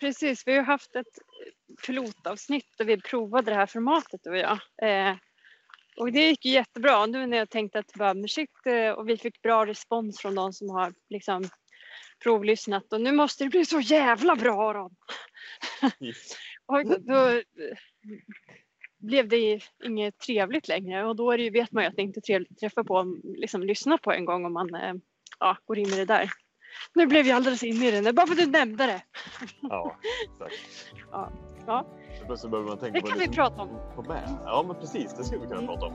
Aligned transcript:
precis. 0.00 0.46
Vi 0.46 0.56
har 0.56 0.62
haft 0.62 0.96
ett 0.96 1.18
pilotavsnitt 1.86 2.80
och 2.80 2.88
vi 2.88 3.00
provade 3.00 3.50
det 3.50 3.54
här 3.54 3.66
formatet 3.66 4.20
du 4.24 4.30
och 4.30 4.38
jag. 4.38 4.58
Eh, 4.82 5.16
och 5.96 6.12
det 6.12 6.28
gick 6.28 6.44
ju 6.44 6.52
jättebra. 6.52 7.06
Nu 7.06 7.26
när 7.26 7.38
jag 7.38 7.50
tänkte 7.50 7.78
att 7.78 7.92
bara, 7.92 8.28
shit, 8.28 8.50
eh, 8.66 8.90
och 8.90 9.08
vi 9.08 9.16
fick 9.16 9.42
bra 9.42 9.66
respons 9.66 10.20
från 10.20 10.34
de 10.34 10.52
som 10.52 10.70
har 10.70 10.92
liksom 11.08 11.48
provlyssnat 12.22 12.92
och 12.92 13.00
nu 13.00 13.12
måste 13.12 13.44
det 13.44 13.50
bli 13.50 13.64
så 13.64 13.80
jävla 13.80 14.36
bra 14.36 14.70
Aron. 14.70 14.96
och 16.66 17.00
då 17.00 17.42
blev 18.98 19.28
det 19.28 19.60
inget 19.84 20.18
trevligt 20.18 20.68
längre 20.68 21.06
och 21.06 21.16
då 21.16 21.30
är 21.30 21.38
det 21.38 21.44
ju, 21.44 21.50
vet 21.50 21.72
man 21.72 21.82
ju 21.82 21.88
att 21.88 21.96
det 21.96 22.02
inte 22.02 22.18
är 22.18 22.22
trevligt 22.22 22.52
att 22.52 22.58
träffa 22.58 22.84
på, 22.84 23.20
liksom 23.24 23.62
lyssna 23.62 23.98
på 23.98 24.12
en 24.12 24.24
gång 24.24 24.44
om 24.44 24.52
man 24.52 24.74
eh, 24.74 24.94
ja, 25.40 25.56
går 25.64 25.78
in 25.78 25.88
i 25.88 25.96
det 25.96 26.04
där. 26.04 26.30
Nu 26.94 27.06
blev 27.06 27.26
jag 27.26 27.36
alldeles 27.36 27.62
inne 27.62 27.88
i 27.88 28.00
det, 28.00 28.12
bara 28.12 28.26
för 28.26 28.32
att 28.34 28.38
du 28.40 28.46
nämnde 28.46 28.86
det. 28.86 29.02
Ja, 29.60 29.96
exakt. 30.34 30.54
Ja. 31.12 31.30
ja. 31.66 31.86
Plötsligt 32.26 32.50
behöver 32.50 32.68
man 32.68 32.78
tänka 32.78 32.92
Det 32.92 33.00
på 33.00 33.06
kan 33.06 33.18
vi 33.18 33.24
som 33.24 33.34
prata 33.34 33.62
om. 33.62 33.68
får 33.94 34.02
med. 34.02 34.36
Ja, 34.44 34.64
men 34.66 34.76
precis. 34.76 35.14
Det 35.14 35.24
skulle 35.24 35.40
vi 35.40 35.46
kunna 35.46 35.66
prata 35.66 35.86
om. 35.86 35.92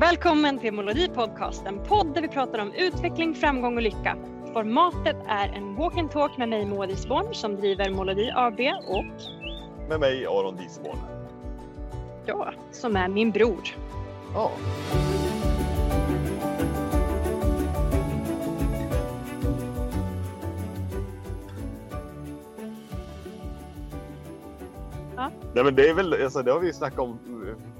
Välkommen 0.00 0.58
till 0.58 0.72
Melodi 0.74 1.08
Podcast, 1.08 1.66
en 1.66 1.84
podd 1.84 2.14
där 2.14 2.22
vi 2.22 2.28
pratar 2.28 2.58
om 2.58 2.72
utveckling, 2.72 3.34
framgång 3.34 3.76
och 3.76 3.82
lycka. 3.82 4.16
Formatet 4.52 5.16
är 5.28 5.48
en 5.48 5.74
walk 5.76 5.96
and 5.98 6.10
talk 6.10 6.36
med 6.38 6.48
mig 6.48 6.66
Moa 6.66 6.86
Disborn 6.86 7.34
som 7.34 7.56
driver 7.56 7.90
Melodi 7.90 8.30
AB 8.34 8.60
och 8.88 9.04
Med 9.88 10.00
mig, 10.00 10.26
Aron 10.26 10.56
Disborn. 10.56 10.98
jag 12.26 12.54
som 12.72 12.96
är 12.96 13.08
min 13.08 13.30
bror. 13.30 13.60
Ja. 14.34 14.50
Ja. 14.50 15.35
Nej, 25.56 25.64
men 25.64 25.74
det 25.74 25.88
är 25.88 25.94
väl, 25.94 26.12
alltså, 26.12 26.42
det 26.42 26.52
har 26.52 26.60
vi 26.60 26.72
snackat 26.72 26.98
om 26.98 27.18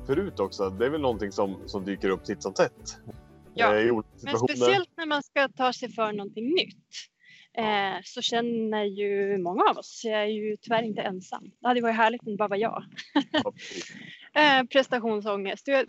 förut 0.07 0.41
också. 0.41 0.71
Det 0.71 0.87
är 0.87 0.91
väl 0.91 1.01
någonting 1.01 1.33
som, 1.33 1.57
som 1.67 1.85
dyker 1.85 2.09
upp 2.09 2.25
titt 2.25 2.43
som 2.43 2.55
tätt. 2.55 2.99
Ja, 3.55 3.77
Eh, 3.77 4.03
Men 4.23 4.39
speciellt 4.39 4.91
när 4.97 5.07
man 5.07 5.23
ska 5.23 5.49
ta 5.49 5.73
sig 5.73 5.93
för 5.93 6.13
någonting 6.13 6.55
nytt 6.55 6.91
eh, 7.59 8.03
så 8.05 8.23
känner 8.23 8.85
ju 8.85 9.39
många 9.39 9.63
av 9.71 9.79
oss, 9.79 10.03
jag 10.05 10.23
är 10.23 10.27
ju 10.27 10.57
tyvärr 10.57 10.83
inte 10.83 11.03
ensam. 11.03 11.51
Det 11.61 11.69
hade 11.69 11.81
varit 11.81 11.97
härligt 11.97 12.23
om 12.23 12.31
det 12.31 12.37
bara 12.37 12.49
var 12.49 12.57
jag. 12.57 12.85
Eh, 14.35 14.65
prestationsångest. 14.65 15.69
Jag, 15.69 15.87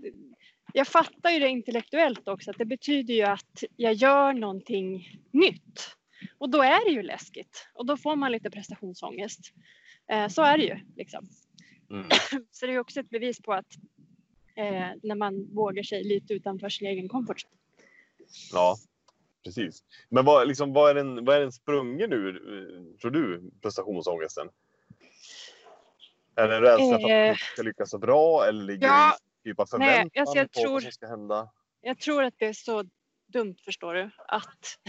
jag 0.73 0.87
fattar 0.87 1.29
ju 1.29 1.39
det 1.39 1.49
intellektuellt 1.49 2.27
också 2.27 2.51
att 2.51 2.57
det 2.57 2.65
betyder 2.65 3.13
ju 3.13 3.23
att 3.23 3.63
jag 3.75 3.93
gör 3.93 4.33
någonting 4.33 5.19
nytt. 5.31 5.95
Och 6.37 6.49
då 6.49 6.61
är 6.61 6.85
det 6.85 6.91
ju 6.91 7.03
läskigt 7.03 7.69
och 7.73 7.85
då 7.85 7.97
får 7.97 8.15
man 8.15 8.31
lite 8.31 8.49
prestationsångest. 8.49 9.39
Eh, 10.11 10.27
så 10.27 10.41
är 10.41 10.57
det 10.57 10.63
ju 10.63 10.79
liksom. 10.95 11.29
Mm. 11.91 12.09
Så 12.51 12.65
det 12.65 12.73
är 12.73 12.79
också 12.79 12.99
ett 12.99 13.09
bevis 13.09 13.41
på 13.41 13.53
att 13.53 13.75
eh, 14.55 14.87
när 15.03 15.15
man 15.15 15.45
vågar 15.53 15.83
sig 15.83 16.03
lite 16.03 16.33
utanför 16.33 16.69
sin 16.69 16.87
egen 16.87 17.09
comfort 17.09 17.37
zone. 17.37 17.53
Ja, 18.53 18.77
precis. 19.43 19.83
Men 20.09 20.25
vad, 20.25 20.47
liksom, 20.47 20.73
vad, 20.73 20.89
är 20.89 20.95
den, 20.95 21.25
vad 21.25 21.35
är 21.35 21.39
den 21.39 21.51
sprungen 21.51 22.13
ur, 22.13 22.35
eh, 22.35 22.99
tror 23.01 23.11
du, 23.11 23.51
prestationsångesten? 23.61 24.49
Är 26.35 26.47
det 26.47 26.61
rädsla 26.61 26.99
för 26.99 27.05
att 27.05 27.09
Eh. 27.09 27.27
man 27.27 27.35
ska 27.53 27.61
lyckas 27.61 27.89
så 27.89 27.97
bra 27.97 28.45
eller 28.47 28.63
ligger 28.63 28.87
Ja, 28.87 29.17
det 29.43 29.49
typ 29.49 29.59
av 29.59 29.67
nej, 29.71 29.89
förväntan 29.89 30.21
alltså 30.21 30.37
jag 30.37 30.51
på 30.51 30.59
tror- 30.59 30.71
vad 30.73 30.83
som 30.83 30.91
ska 30.91 31.07
hända? 31.07 31.49
Jag 31.81 31.99
tror 31.99 32.23
att 32.23 32.33
det 32.37 32.45
är 32.45 32.53
så 32.53 32.83
dumt 33.27 33.55
förstår 33.65 33.93
du 33.93 34.09
att 34.27 34.79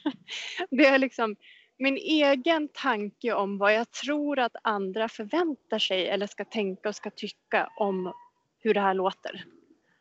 det 0.70 0.86
är 0.86 0.98
liksom 0.98 1.36
min 1.78 1.96
egen 1.96 2.68
tanke 2.68 3.32
om 3.32 3.58
vad 3.58 3.74
jag 3.74 3.90
tror 3.90 4.38
att 4.38 4.56
andra 4.62 5.08
förväntar 5.08 5.78
sig 5.78 6.08
eller 6.08 6.26
ska 6.26 6.44
tänka 6.44 6.88
och 6.88 6.96
ska 6.96 7.10
tycka 7.10 7.70
om 7.76 8.12
hur 8.58 8.74
det 8.74 8.80
här 8.80 8.94
låter. 8.94 9.44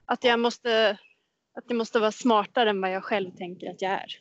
Att 0.05 0.23
jag 0.23 0.39
måste, 0.39 0.97
att 1.53 1.67
det 1.67 1.73
måste 1.73 1.99
vara 1.99 2.11
smartare 2.11 2.69
än 2.69 2.81
vad 2.81 2.91
jag 2.91 3.03
själv 3.03 3.31
tänker 3.31 3.71
att 3.71 3.81
jag 3.81 3.91
är. 3.91 4.19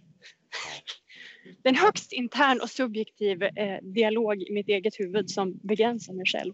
Det 1.63 1.69
är 1.69 1.73
en 1.73 1.79
högst 1.79 2.13
intern 2.13 2.61
och 2.61 2.71
subjektiv 2.71 3.43
eh, 3.43 3.79
dialog 3.83 4.43
i 4.43 4.53
mitt 4.53 4.69
eget 4.69 5.01
huvud 5.01 5.31
som 5.31 5.61
begränsar 5.63 6.13
mig 6.13 6.27
själv. 6.27 6.53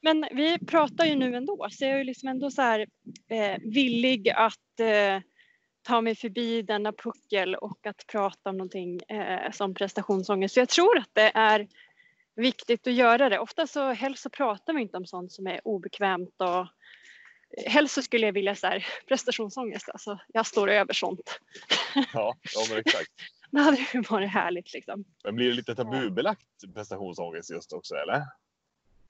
Men 0.00 0.26
vi 0.32 0.58
pratar 0.58 1.04
ju 1.04 1.14
nu 1.14 1.36
ändå 1.36 1.68
så 1.70 1.84
jag 1.84 1.92
är 1.92 1.98
ju 1.98 2.04
liksom 2.04 2.28
ändå 2.28 2.50
så 2.50 2.62
här 2.62 2.86
eh, 3.28 3.58
villig 3.62 4.30
att 4.30 4.80
eh, 4.80 5.22
ta 5.82 6.00
mig 6.00 6.14
förbi 6.14 6.62
denna 6.62 6.92
puckel 6.92 7.54
och 7.54 7.86
att 7.86 8.06
prata 8.06 8.50
om 8.50 8.56
någonting 8.56 9.00
eh, 9.02 9.52
som 9.52 9.74
prestationsångest. 9.74 10.54
Så 10.54 10.60
jag 10.60 10.68
tror 10.68 10.98
att 10.98 11.10
det 11.12 11.32
är 11.34 11.68
viktigt 12.36 12.86
att 12.86 12.92
göra 12.92 13.28
det. 13.28 13.38
Ofta 13.38 13.66
så 13.66 13.92
helst 13.92 14.22
så 14.22 14.30
pratar 14.30 14.72
vi 14.72 14.82
inte 14.82 14.96
om 14.96 15.06
sånt 15.06 15.32
som 15.32 15.46
är 15.46 15.60
obekvämt 15.64 16.34
och 16.38 16.66
helst 17.66 17.94
så 17.94 18.02
skulle 18.02 18.26
jag 18.26 18.32
vilja 18.32 18.54
så 18.54 18.66
här 18.66 18.86
prestationsångest, 19.08 19.88
alltså 19.88 20.18
jag 20.28 20.46
står 20.46 20.70
över 20.70 20.92
sånt. 20.92 21.40
Ja, 21.94 22.36
ja 22.54 22.66
men 22.70 22.78
exakt. 22.78 23.10
Det 23.50 23.60
hade 23.60 23.86
ju 23.94 24.00
varit 24.00 24.30
härligt 24.30 24.72
liksom. 24.72 25.04
Men 25.24 25.36
blir 25.36 25.48
det 25.48 25.54
lite 25.54 25.74
tabubelagt 25.74 26.74
prestationsångest 26.74 27.50
just 27.50 27.72
också 27.72 27.94
eller? 27.94 28.22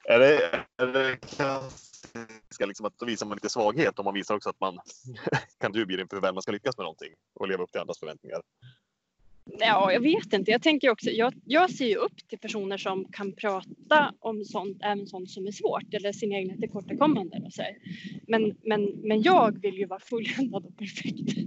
Är 0.04 0.18
det, 0.18 0.64
är 0.76 0.86
det 0.86 1.16
klassiska 2.02 2.66
liksom 2.66 2.86
att 2.86 2.98
då 2.98 3.06
visar 3.06 3.26
man 3.26 3.36
lite 3.36 3.48
svaghet 3.48 3.98
och 3.98 4.04
man 4.04 4.14
visar 4.14 4.34
också 4.34 4.50
att 4.50 4.60
man 4.60 4.78
kan 5.60 5.72
dubier 5.72 6.00
inför 6.00 6.20
väl 6.20 6.34
man 6.34 6.42
ska 6.42 6.52
lyckas 6.52 6.76
med 6.76 6.84
någonting 6.84 7.12
och 7.34 7.48
leva 7.48 7.62
upp 7.62 7.72
till 7.72 7.80
andras 7.80 7.98
förväntningar? 7.98 8.42
Ja, 9.58 9.92
jag 9.92 10.00
vet 10.00 10.32
inte. 10.32 10.50
Jag 10.50 10.62
tänker 10.62 10.90
också, 10.90 11.10
jag, 11.10 11.34
jag 11.44 11.70
ser 11.70 11.86
ju 11.86 11.96
upp 11.96 12.28
till 12.28 12.38
personer 12.38 12.78
som 12.78 13.04
kan 13.12 13.32
prata 13.32 14.14
om 14.20 14.44
sånt, 14.44 14.78
även 14.82 15.06
sånt 15.06 15.30
som 15.30 15.46
är 15.46 15.52
svårt 15.52 15.94
eller 15.94 16.12
sina 16.12 16.36
egna 16.36 16.56
tillkortakommanden 16.56 17.44
och 17.44 17.52
så. 17.52 17.62
Men, 18.26 18.56
men, 18.62 18.84
men 18.84 19.22
jag 19.22 19.62
vill 19.62 19.74
ju 19.78 19.86
vara 19.86 20.00
fulländad 20.00 20.66
och 20.66 20.76
perfekt. 20.76 21.38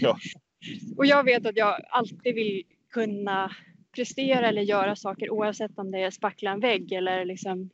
Ja. 0.00 0.18
och 0.96 1.06
jag 1.06 1.24
vet 1.24 1.46
att 1.46 1.56
jag 1.56 1.80
alltid 1.90 2.34
vill 2.34 2.62
kunna 2.90 3.52
prestera 3.94 4.48
eller 4.48 4.62
göra 4.62 4.96
saker 4.96 5.30
oavsett 5.30 5.78
om 5.78 5.90
det 5.90 5.98
är 5.98 6.10
spackla 6.10 6.50
en 6.50 6.60
vägg 6.60 6.92
eller 6.92 7.24
liksom 7.24 7.70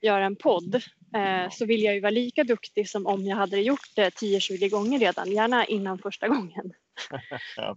göra 0.00 0.26
en 0.26 0.36
podd. 0.36 0.82
Eh, 1.14 1.50
så 1.50 1.66
vill 1.66 1.82
jag 1.82 1.94
ju 1.94 2.00
vara 2.00 2.10
lika 2.10 2.44
duktig 2.44 2.88
som 2.88 3.06
om 3.06 3.24
jag 3.24 3.36
hade 3.36 3.60
gjort 3.60 3.94
det 3.96 4.10
10-20 4.10 4.68
gånger 4.70 4.98
redan, 4.98 5.32
gärna 5.32 5.64
innan 5.64 5.98
första 5.98 6.28
gången. 6.28 6.72
Ja, 7.56 7.76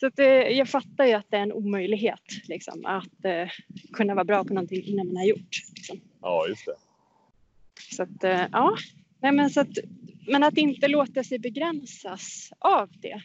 Så 0.00 0.08
det, 0.08 0.50
jag 0.50 0.68
fattar 0.68 1.04
ju 1.06 1.12
att 1.12 1.26
det 1.30 1.36
är 1.36 1.42
en 1.42 1.52
omöjlighet 1.52 2.48
liksom, 2.48 2.86
att 2.86 3.24
eh, 3.24 3.48
kunna 3.92 4.14
vara 4.14 4.24
bra 4.24 4.44
på 4.44 4.54
någonting 4.54 4.82
innan 4.84 5.06
man 5.06 5.16
har 5.16 5.24
gjort. 5.24 5.56
Liksom. 5.74 6.00
ja 6.22 6.46
just 6.48 6.66
det. 6.66 6.76
Så 7.96 8.02
att, 8.02 8.24
eh, 8.24 8.46
ja. 8.52 8.76
Nej, 9.20 9.32
men, 9.32 9.50
så 9.50 9.60
att, 9.60 9.78
men 10.26 10.42
att 10.44 10.56
inte 10.56 10.88
låta 10.88 11.24
sig 11.24 11.38
begränsas 11.38 12.50
av 12.58 12.90
det. 12.92 13.22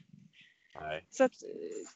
Nej. 0.82 1.06
Så 1.10 1.24
att, 1.24 1.44
eh, 1.44 1.90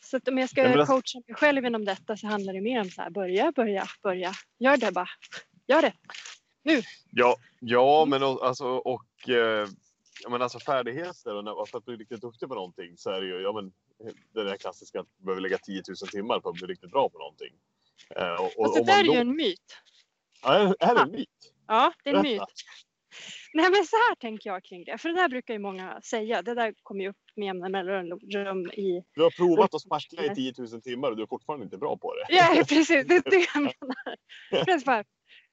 så 0.00 0.16
att 0.16 0.28
om 0.28 0.38
jag 0.38 0.50
ska 0.50 0.68
alltså- 0.68 0.92
coacha 0.92 1.22
mig 1.26 1.34
själv 1.36 1.64
inom 1.64 1.84
detta 1.84 2.16
så 2.16 2.26
handlar 2.26 2.52
det 2.52 2.60
mer 2.60 2.80
om 2.80 2.90
så 2.90 3.02
här, 3.02 3.10
börja, 3.10 3.52
börja, 3.52 3.86
börja. 4.02 4.32
Gör 4.58 4.76
det 4.76 4.92
bara. 4.92 5.08
Gör 5.68 5.82
det. 5.82 5.92
Ja, 7.10 7.36
ja 7.60 8.04
men 8.08 8.22
och, 8.22 8.46
alltså, 8.46 8.66
och 8.66 9.28
eh, 9.28 9.68
men 10.28 10.42
alltså 10.42 10.58
färdigheter 10.58 11.34
och 11.34 11.44
när, 11.44 11.64
för 11.70 11.78
att 11.78 11.84
bli 11.84 11.96
riktigt 11.96 12.20
duktig 12.20 12.48
på 12.48 12.54
någonting 12.54 12.96
så 12.96 13.10
är 13.10 13.20
det 13.20 13.26
ju 13.26 13.40
ja, 13.40 13.52
men, 13.52 13.72
det 14.34 14.44
där 14.44 14.56
klassiska 14.56 15.00
att 15.00 15.06
du 15.18 15.24
behöver 15.24 15.42
lägga 15.42 15.58
10 15.58 15.82
000 15.88 15.96
timmar 15.96 16.40
på 16.40 16.48
att 16.48 16.54
bli 16.54 16.66
riktigt 16.66 16.90
bra 16.90 17.08
på 17.08 17.18
någonting. 17.18 17.54
Eh, 18.16 18.32
och, 18.32 18.58
och, 18.58 18.66
Fast 18.66 18.74
det 18.78 18.92
där 18.92 19.00
är 19.00 19.04
då- 19.04 19.14
ju 19.14 19.18
en 19.20 19.36
myt. 19.36 19.76
Ja, 20.42 20.54
är, 20.54 20.76
är 20.80 20.94
det 20.94 21.00
en 21.00 21.10
myt? 21.10 21.52
Ja, 21.66 21.92
det 22.04 22.10
är 22.10 22.14
en 22.14 22.22
myt. 22.22 22.42
Nej 23.54 23.70
men 23.70 23.84
så 23.84 23.96
här 23.96 24.14
tänker 24.14 24.50
jag 24.50 24.64
kring 24.64 24.84
det. 24.84 24.98
För 24.98 25.08
det 25.08 25.14
där 25.14 25.28
brukar 25.28 25.54
ju 25.54 25.60
många 25.60 26.00
säga. 26.00 26.42
Det 26.42 26.54
där 26.54 26.74
kommer 26.82 27.04
ju 27.04 27.10
upp 27.10 27.16
med 27.36 27.46
jämna 27.46 27.68
mellanrum 27.68 28.70
i 28.70 29.02
Du 29.14 29.22
har 29.22 29.30
provat 29.30 29.74
att 29.74 29.80
spackla 29.82 30.24
i 30.24 30.34
10 30.34 30.54
000 30.58 30.82
timmar 30.82 31.10
och 31.10 31.16
du 31.16 31.22
är 31.22 31.26
fortfarande 31.26 31.64
inte 31.64 31.78
bra 31.78 31.96
på 31.96 32.14
det. 32.14 32.26
Ja, 32.28 32.64
precis. 32.68 33.06
Det 33.06 33.14
är 33.16 33.30
det 33.30 33.46
jag 33.54 33.62
menar. 33.62 35.04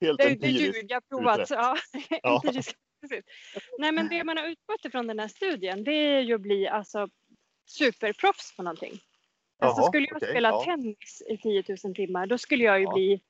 Helt 0.01 0.17
det, 0.17 0.23
det 0.23 0.29
empiriskt. 0.31 0.85
jag 0.89 0.95
har 0.95 1.01
provat. 1.01 1.49
Ja, 1.49 1.77
Ja. 2.23 2.41
Nej, 3.79 3.91
men 3.91 4.09
det 4.09 4.23
man 4.23 4.37
har 4.37 4.47
utgått 4.47 4.85
ifrån 4.85 5.07
den 5.07 5.19
här 5.19 5.27
studien, 5.27 5.83
det 5.83 5.91
är 5.91 6.19
ju 6.21 6.35
att 6.35 6.41
bli 6.41 6.67
alltså, 6.67 7.07
superproffs 7.65 8.55
på 8.57 8.63
någonting. 8.63 8.91
Alltså, 9.59 9.81
Jaha, 9.81 9.87
skulle 9.87 10.07
jag 10.07 10.17
okej, 10.17 10.29
spela 10.29 10.49
ja. 10.49 10.63
tennis 10.63 11.23
i 11.29 11.37
10 11.37 11.63
000 11.83 11.95
timmar, 11.95 12.27
då 12.27 12.37
skulle 12.37 12.63
jag 12.63 12.79
ju 12.79 12.83
Ja. 12.85 12.93
bli... 12.93 13.21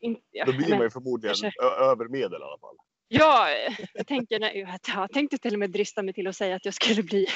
In, 0.00 0.16
ja, 0.30 0.44
Då 0.44 0.52
blir 0.52 0.60
men- 0.68 0.78
man 0.78 0.86
ju 0.86 0.90
förmodligen 0.90 1.34
kanske- 1.36 1.62
ö- 1.62 1.90
över 1.90 2.08
medel 2.08 2.40
i 2.40 2.44
alla 2.44 2.58
fall. 2.58 2.76
Ja, 3.08 3.48
jag 3.94 4.06
tänker, 4.06 4.38
nej, 4.40 4.66
jag 4.96 5.12
tänkte 5.12 5.38
till 5.38 5.52
och 5.52 5.58
med 5.58 5.70
drista 5.70 6.02
mig 6.02 6.14
till 6.14 6.26
att 6.26 6.36
säga 6.36 6.56
att 6.56 6.64
jag 6.64 6.74
skulle 6.74 7.02
bli 7.02 7.26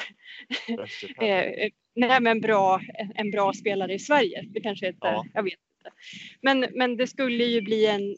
eh, 1.17 1.69
nej, 1.95 2.21
men 2.21 2.41
bra, 2.41 2.81
en 3.15 3.31
bra 3.31 3.53
spelare 3.53 3.93
i 3.93 3.99
Sverige. 3.99 4.45
Det 4.49 4.61
kanske 4.61 4.87
inte, 4.87 5.07
Ja. 5.07 5.25
jag 5.33 5.43
vet 5.43 5.53
inte. 5.81 5.91
Men, 6.41 6.67
men 6.75 6.97
det 6.97 7.07
skulle 7.07 7.43
ju 7.43 7.61
bli 7.61 7.85
en, 7.85 8.15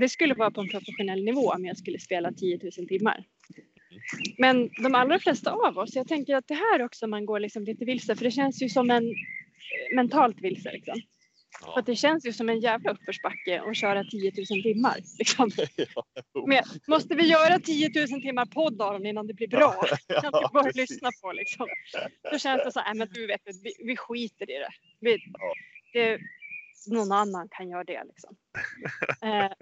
det 0.00 0.08
skulle 0.08 0.34
vara 0.34 0.50
på 0.50 0.60
en 0.60 0.68
professionell 0.68 1.24
nivå 1.24 1.50
om 1.52 1.64
jag 1.64 1.76
skulle 1.78 1.98
spela 1.98 2.32
10 2.32 2.60
000 2.78 2.88
timmar. 2.88 3.24
Men 4.38 4.68
de 4.82 4.94
allra 4.94 5.18
flesta 5.18 5.50
av 5.52 5.78
oss, 5.78 5.96
jag 5.96 6.08
tänker 6.08 6.34
att 6.36 6.48
det 6.48 6.54
här 6.54 6.82
också 6.84 7.06
man 7.06 7.26
går 7.26 7.40
liksom 7.40 7.64
lite 7.64 7.84
vilse 7.84 8.16
för 8.16 8.24
det 8.24 8.30
känns 8.30 8.62
ju 8.62 8.68
som 8.68 8.90
en 8.90 9.04
eh, 9.08 9.96
mentalt 9.96 10.40
vilse 10.40 10.72
liksom. 10.72 10.94
För 11.60 11.66
Ja. 11.66 11.78
att 11.78 11.86
det 11.86 11.96
känns 11.96 12.26
ju 12.26 12.32
som 12.32 12.48
en 12.48 12.60
jävla 12.60 12.90
uppförsbacke 12.90 13.62
att 13.62 13.76
köra 13.76 14.04
10 14.04 14.32
000 14.50 14.62
timmar. 14.62 14.96
Liksom. 15.18 15.50
Men 16.46 16.62
måste 16.88 17.14
vi 17.14 17.26
göra 17.28 17.58
10 17.58 17.90
000 18.10 18.22
timmar 18.22 18.46
podd 18.46 18.82
Aron 18.82 19.06
innan 19.06 19.26
det 19.26 19.34
blir 19.34 19.48
bra? 19.48 19.74
Ja, 20.08 20.20
Kan 20.20 20.32
du 20.32 20.48
bara 20.52 20.70
lyssna 20.74 21.10
på 21.22 21.32
liksom. 21.32 21.66
Då 22.32 22.38
känns 22.38 22.64
det 22.64 22.72
så 22.72 22.80
här, 22.80 22.94
"Nej, 22.94 22.98
men 22.98 23.08
du 23.14 23.26
vet, 23.26 23.40
vi, 23.62 23.72
vi 23.86 23.96
skiter 23.96 24.50
i 24.50 24.58
det. 24.58 24.70
Vi, 25.00 25.18
det. 25.92 26.18
Någon 26.86 27.12
annan 27.12 27.48
kan 27.50 27.68
göra 27.68 27.84
det 27.84 28.02
liksom. 28.04 28.36
eh, 29.22 29.50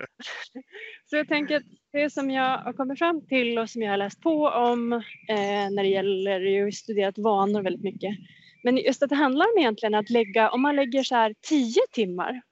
så 1.05 1.17
jag 1.17 1.29
tänker 1.29 1.57
att 1.57 1.63
det 1.93 2.11
som 2.11 2.31
jag 2.31 2.59
har 2.59 2.73
kommit 2.73 2.99
fram 2.99 3.27
till 3.27 3.59
och 3.59 3.71
som 3.71 3.83
jag 3.83 3.91
har 3.91 3.97
läst 3.97 4.21
på 4.21 4.49
om 4.49 4.93
eh, 5.29 5.71
när 5.71 5.83
det 5.83 5.89
gäller, 5.89 6.41
jag 6.41 6.65
har 6.65 6.71
studerat 6.71 7.19
vanor 7.19 7.63
väldigt 7.63 7.85
mycket. 7.85 8.15
Men 8.65 8.77
just 8.77 9.03
att 9.03 9.09
det 9.09 9.17
handlar 9.17 9.47
om 9.47 9.59
egentligen 9.59 9.95
att 9.95 10.11
lägga, 10.11 10.51
om 10.51 10.63
man 10.63 10.77
lägger 10.77 11.03
så 11.03 11.15
här 11.15 11.35
10 11.49 11.75
timmar 11.93 12.43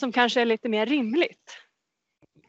som 0.00 0.12
kanske 0.12 0.40
är 0.40 0.44
lite 0.44 0.68
mer 0.68 0.86
rimligt. 0.86 1.58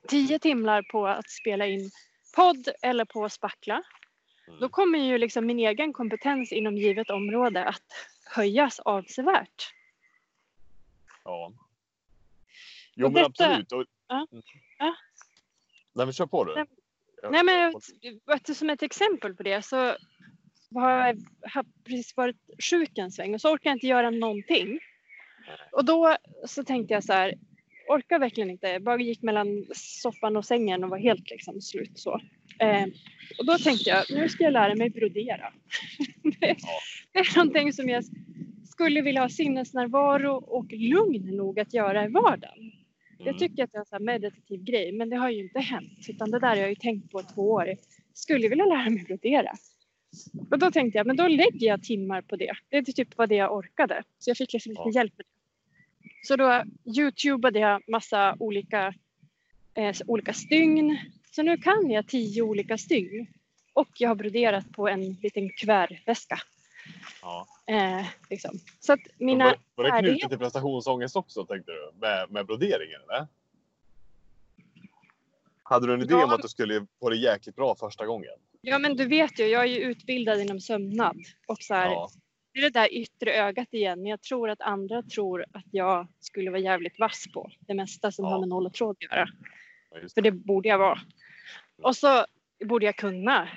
10 0.07 0.39
timmar 0.39 0.83
på 0.91 1.07
att 1.07 1.29
spela 1.29 1.67
in 1.67 1.91
podd 2.35 2.69
eller 2.81 3.05
på 3.05 3.25
att 3.25 3.33
spackla. 3.33 3.81
Mm. 4.47 4.59
Då 4.59 4.69
kommer 4.69 4.99
ju 4.99 5.17
liksom 5.17 5.45
min 5.45 5.59
egen 5.59 5.93
kompetens 5.93 6.51
inom 6.51 6.77
givet 6.77 7.09
område 7.09 7.65
att 7.65 7.85
höjas 8.35 8.79
avsevärt. 8.79 9.73
Ja. 11.25 11.53
Jo 12.95 13.05
Och 13.05 13.13
men 13.13 13.23
detta- 13.23 13.45
absolut. 13.45 13.71
Och... 13.71 13.85
Ja. 14.07 14.27
Mm. 14.31 14.43
Ja. 14.79 14.95
Nej 15.93 16.05
men 16.05 16.13
kör 16.13 16.25
på 16.25 16.43
du. 16.43 16.55
Nej. 16.55 16.65
Nej 17.31 17.43
men 17.43 17.73
som 18.55 18.69
ett 18.69 18.83
exempel 18.83 19.35
på 19.35 19.43
det 19.43 19.61
så 19.61 19.95
har 20.73 20.91
jag 20.91 21.17
precis 21.83 22.17
varit 22.17 22.37
sjuk 22.69 22.97
en 22.97 23.11
sväng 23.11 23.33
och 23.33 23.41
så 23.41 23.53
orkar 23.53 23.69
jag 23.69 23.75
inte 23.75 23.87
göra 23.87 24.09
någonting. 24.09 24.79
Och 25.71 25.85
då 25.85 26.17
så 26.45 26.63
tänkte 26.63 26.93
jag 26.93 27.03
så 27.03 27.13
här, 27.13 27.33
orkar 27.89 28.19
verkligen 28.19 28.49
inte. 28.49 28.67
Jag 28.67 28.83
bara 28.83 28.97
gick 28.97 29.21
mellan 29.21 29.65
soffan 29.75 30.37
och 30.37 30.45
sängen 30.45 30.83
och 30.83 30.89
var 30.89 30.97
helt 30.97 31.29
liksom 31.29 31.61
slut 31.61 31.99
så. 31.99 32.21
Eh, 32.59 32.85
och 33.39 33.45
då 33.45 33.57
tänkte 33.57 33.89
jag, 33.89 34.05
nu 34.09 34.29
ska 34.29 34.43
jag 34.43 34.53
lära 34.53 34.75
mig 34.75 34.89
brodera. 34.89 35.53
det, 36.23 36.55
det 37.11 37.19
är 37.19 37.37
någonting 37.37 37.73
som 37.73 37.89
jag 37.89 38.03
skulle 38.75 39.01
vilja 39.01 39.21
ha 39.21 39.29
sinnesnärvaro 39.29 40.31
och 40.35 40.65
lugn 40.73 41.37
nog 41.37 41.59
att 41.59 41.73
göra 41.73 42.05
i 42.05 42.07
vardagen. 42.07 42.71
Jag 43.17 43.27
Mm. 43.27 43.37
tycker 43.39 43.63
att 43.63 43.71
det 43.71 43.77
är 43.77 43.79
en 43.79 43.85
sån 43.85 44.05
meditativ 44.05 44.63
grej, 44.63 44.91
men 44.91 45.09
det 45.09 45.15
har 45.15 45.29
ju 45.29 45.39
inte 45.43 45.59
hänt. 45.59 45.99
Utan 46.09 46.31
det 46.31 46.39
där 46.39 46.47
har 46.47 46.55
jag 46.55 46.69
ju 46.69 46.75
tänkt 46.75 47.11
på 47.11 47.21
två 47.21 47.51
år. 47.51 47.75
Skulle 48.13 48.47
vilja 48.47 48.65
lära 48.65 48.89
mig 48.89 49.03
brodera. 49.03 49.51
Och 50.51 50.59
då 50.59 50.71
tänkte 50.71 50.97
jag, 50.97 51.07
men 51.07 51.15
då 51.15 51.27
lägger 51.27 51.67
jag 51.67 51.83
timmar 51.83 52.21
på 52.21 52.35
det. 52.35 52.51
Det 52.69 52.77
är 52.77 52.81
typ 52.83 53.17
vad 53.17 53.29
det 53.29 53.35
jag 53.35 53.53
orkade. 53.57 54.03
Så 54.19 54.29
jag 54.29 54.37
fick 54.37 54.53
liksom 54.53 54.69
lite 54.71 54.81
Ja. 54.85 54.91
hjälp 54.95 55.13
med 55.17 55.25
det. 55.25 56.27
Så 56.27 56.35
då 56.35 56.63
youtubade 56.97 57.59
jag 57.59 57.89
massa 57.89 58.35
olika, 58.39 58.93
eh, 59.73 59.95
olika 60.07 60.33
stygn. 60.33 60.97
Så 61.31 61.43
nu 61.43 61.57
kan 61.57 61.91
jag 61.91 62.07
tio 62.07 62.41
olika 62.41 62.77
stygn. 62.77 63.27
Och 63.73 63.87
jag 63.99 64.09
har 64.09 64.15
broderat 64.15 64.71
på 64.71 64.87
en 64.87 65.01
liten 65.13 65.49
kuvertväska. 65.49 66.39
Ja. 67.21 67.47
Eh, 67.67 68.05
liksom. 68.29 68.59
Så 68.79 68.93
att 68.93 68.99
Men 69.17 69.25
mina 69.25 69.45
var, 69.75 69.89
var 69.91 70.01
det 70.01 70.07
knutet 70.09 70.29
till 70.29 70.39
prestationsångest 70.39 71.15
också 71.15 71.45
tänkte 71.45 71.71
du? 71.71 71.91
Med, 71.99 72.31
med 72.31 72.45
broderingen 72.45 73.01
eller? 73.09 73.27
Hade 75.63 75.87
du 75.87 75.93
en 75.93 76.01
idé 76.01 76.13
Ja. 76.13 76.23
om 76.23 76.29
att 76.31 76.41
du 76.41 76.47
skulle 76.47 76.85
få 76.99 77.09
det 77.09 77.15
jäkligt 77.17 77.55
bra 77.55 77.75
första 77.75 78.05
gången? 78.05 78.31
Ja 78.61 78.79
men 78.79 78.95
du 78.97 79.05
vet 79.05 79.39
ju, 79.39 79.43
jag 79.45 79.61
är 79.61 79.67
ju 79.67 79.79
utbildad 79.79 80.39
inom 80.41 80.59
sömnad. 80.59 81.17
Och 81.47 81.57
så 81.59 81.73
här, 81.73 81.85
Ja. 81.91 82.09
det 82.53 82.59
är 82.59 82.63
det 82.63 82.69
där 82.79 82.93
yttre 82.93 83.33
ögat 83.33 83.67
igen. 83.73 84.05
Jag 84.05 84.21
tror 84.21 84.49
att 84.49 84.61
andra 84.61 85.03
tror 85.03 85.45
att 85.53 85.65
jag 85.71 86.07
skulle 86.19 86.51
vara 86.51 86.61
jävligt 86.61 86.99
vass 86.99 87.25
på 87.33 87.51
det 87.59 87.73
mesta 87.73 88.11
som 88.11 88.25
Ja. 88.25 88.31
har 88.31 88.39
med 88.39 88.49
noll 88.49 88.65
och 88.65 88.73
tråd 88.73 88.95
att 88.95 89.01
göra. 89.03 89.27
ja, 89.91 89.97
För 90.13 90.21
det. 90.21 90.21
det 90.21 90.31
borde 90.31 90.69
jag 90.69 90.77
vara. 90.77 90.99
Och 91.81 91.95
så 91.95 92.25
borde 92.65 92.85
jag 92.85 92.95
kunna. 92.95 93.49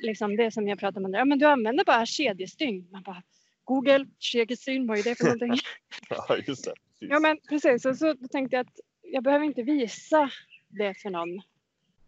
Liksom 0.00 0.36
det 0.36 0.50
som 0.50 0.68
jag 0.68 0.78
pratade 0.78 1.06
om. 1.06 1.14
Ja 1.14 1.24
men 1.24 1.38
du 1.38 1.46
använder 1.46 1.84
bara 1.84 2.06
kedjestygn. 2.06 2.88
Man 2.90 3.02
bara 3.02 3.22
Google, 3.64 4.06
kedjestygn, 4.18 4.86
vad 4.86 4.98
är 4.98 5.02
det 5.02 5.14
för 5.14 5.24
någonting? 5.24 5.54
Ja, 6.10 6.36
just 6.46 6.64
det. 6.64 6.74
Precis. 7.00 7.08
ja 7.10 7.20
men 7.20 7.38
precis. 7.48 7.84
Och 7.84 7.96
så 7.96 8.14
tänkte 8.30 8.56
jag 8.56 8.66
att 8.66 8.80
jag 9.02 9.22
behöver 9.22 9.44
inte 9.44 9.62
visa 9.62 10.30
det 10.68 10.94
för 10.94 11.10
någon. 11.10 11.42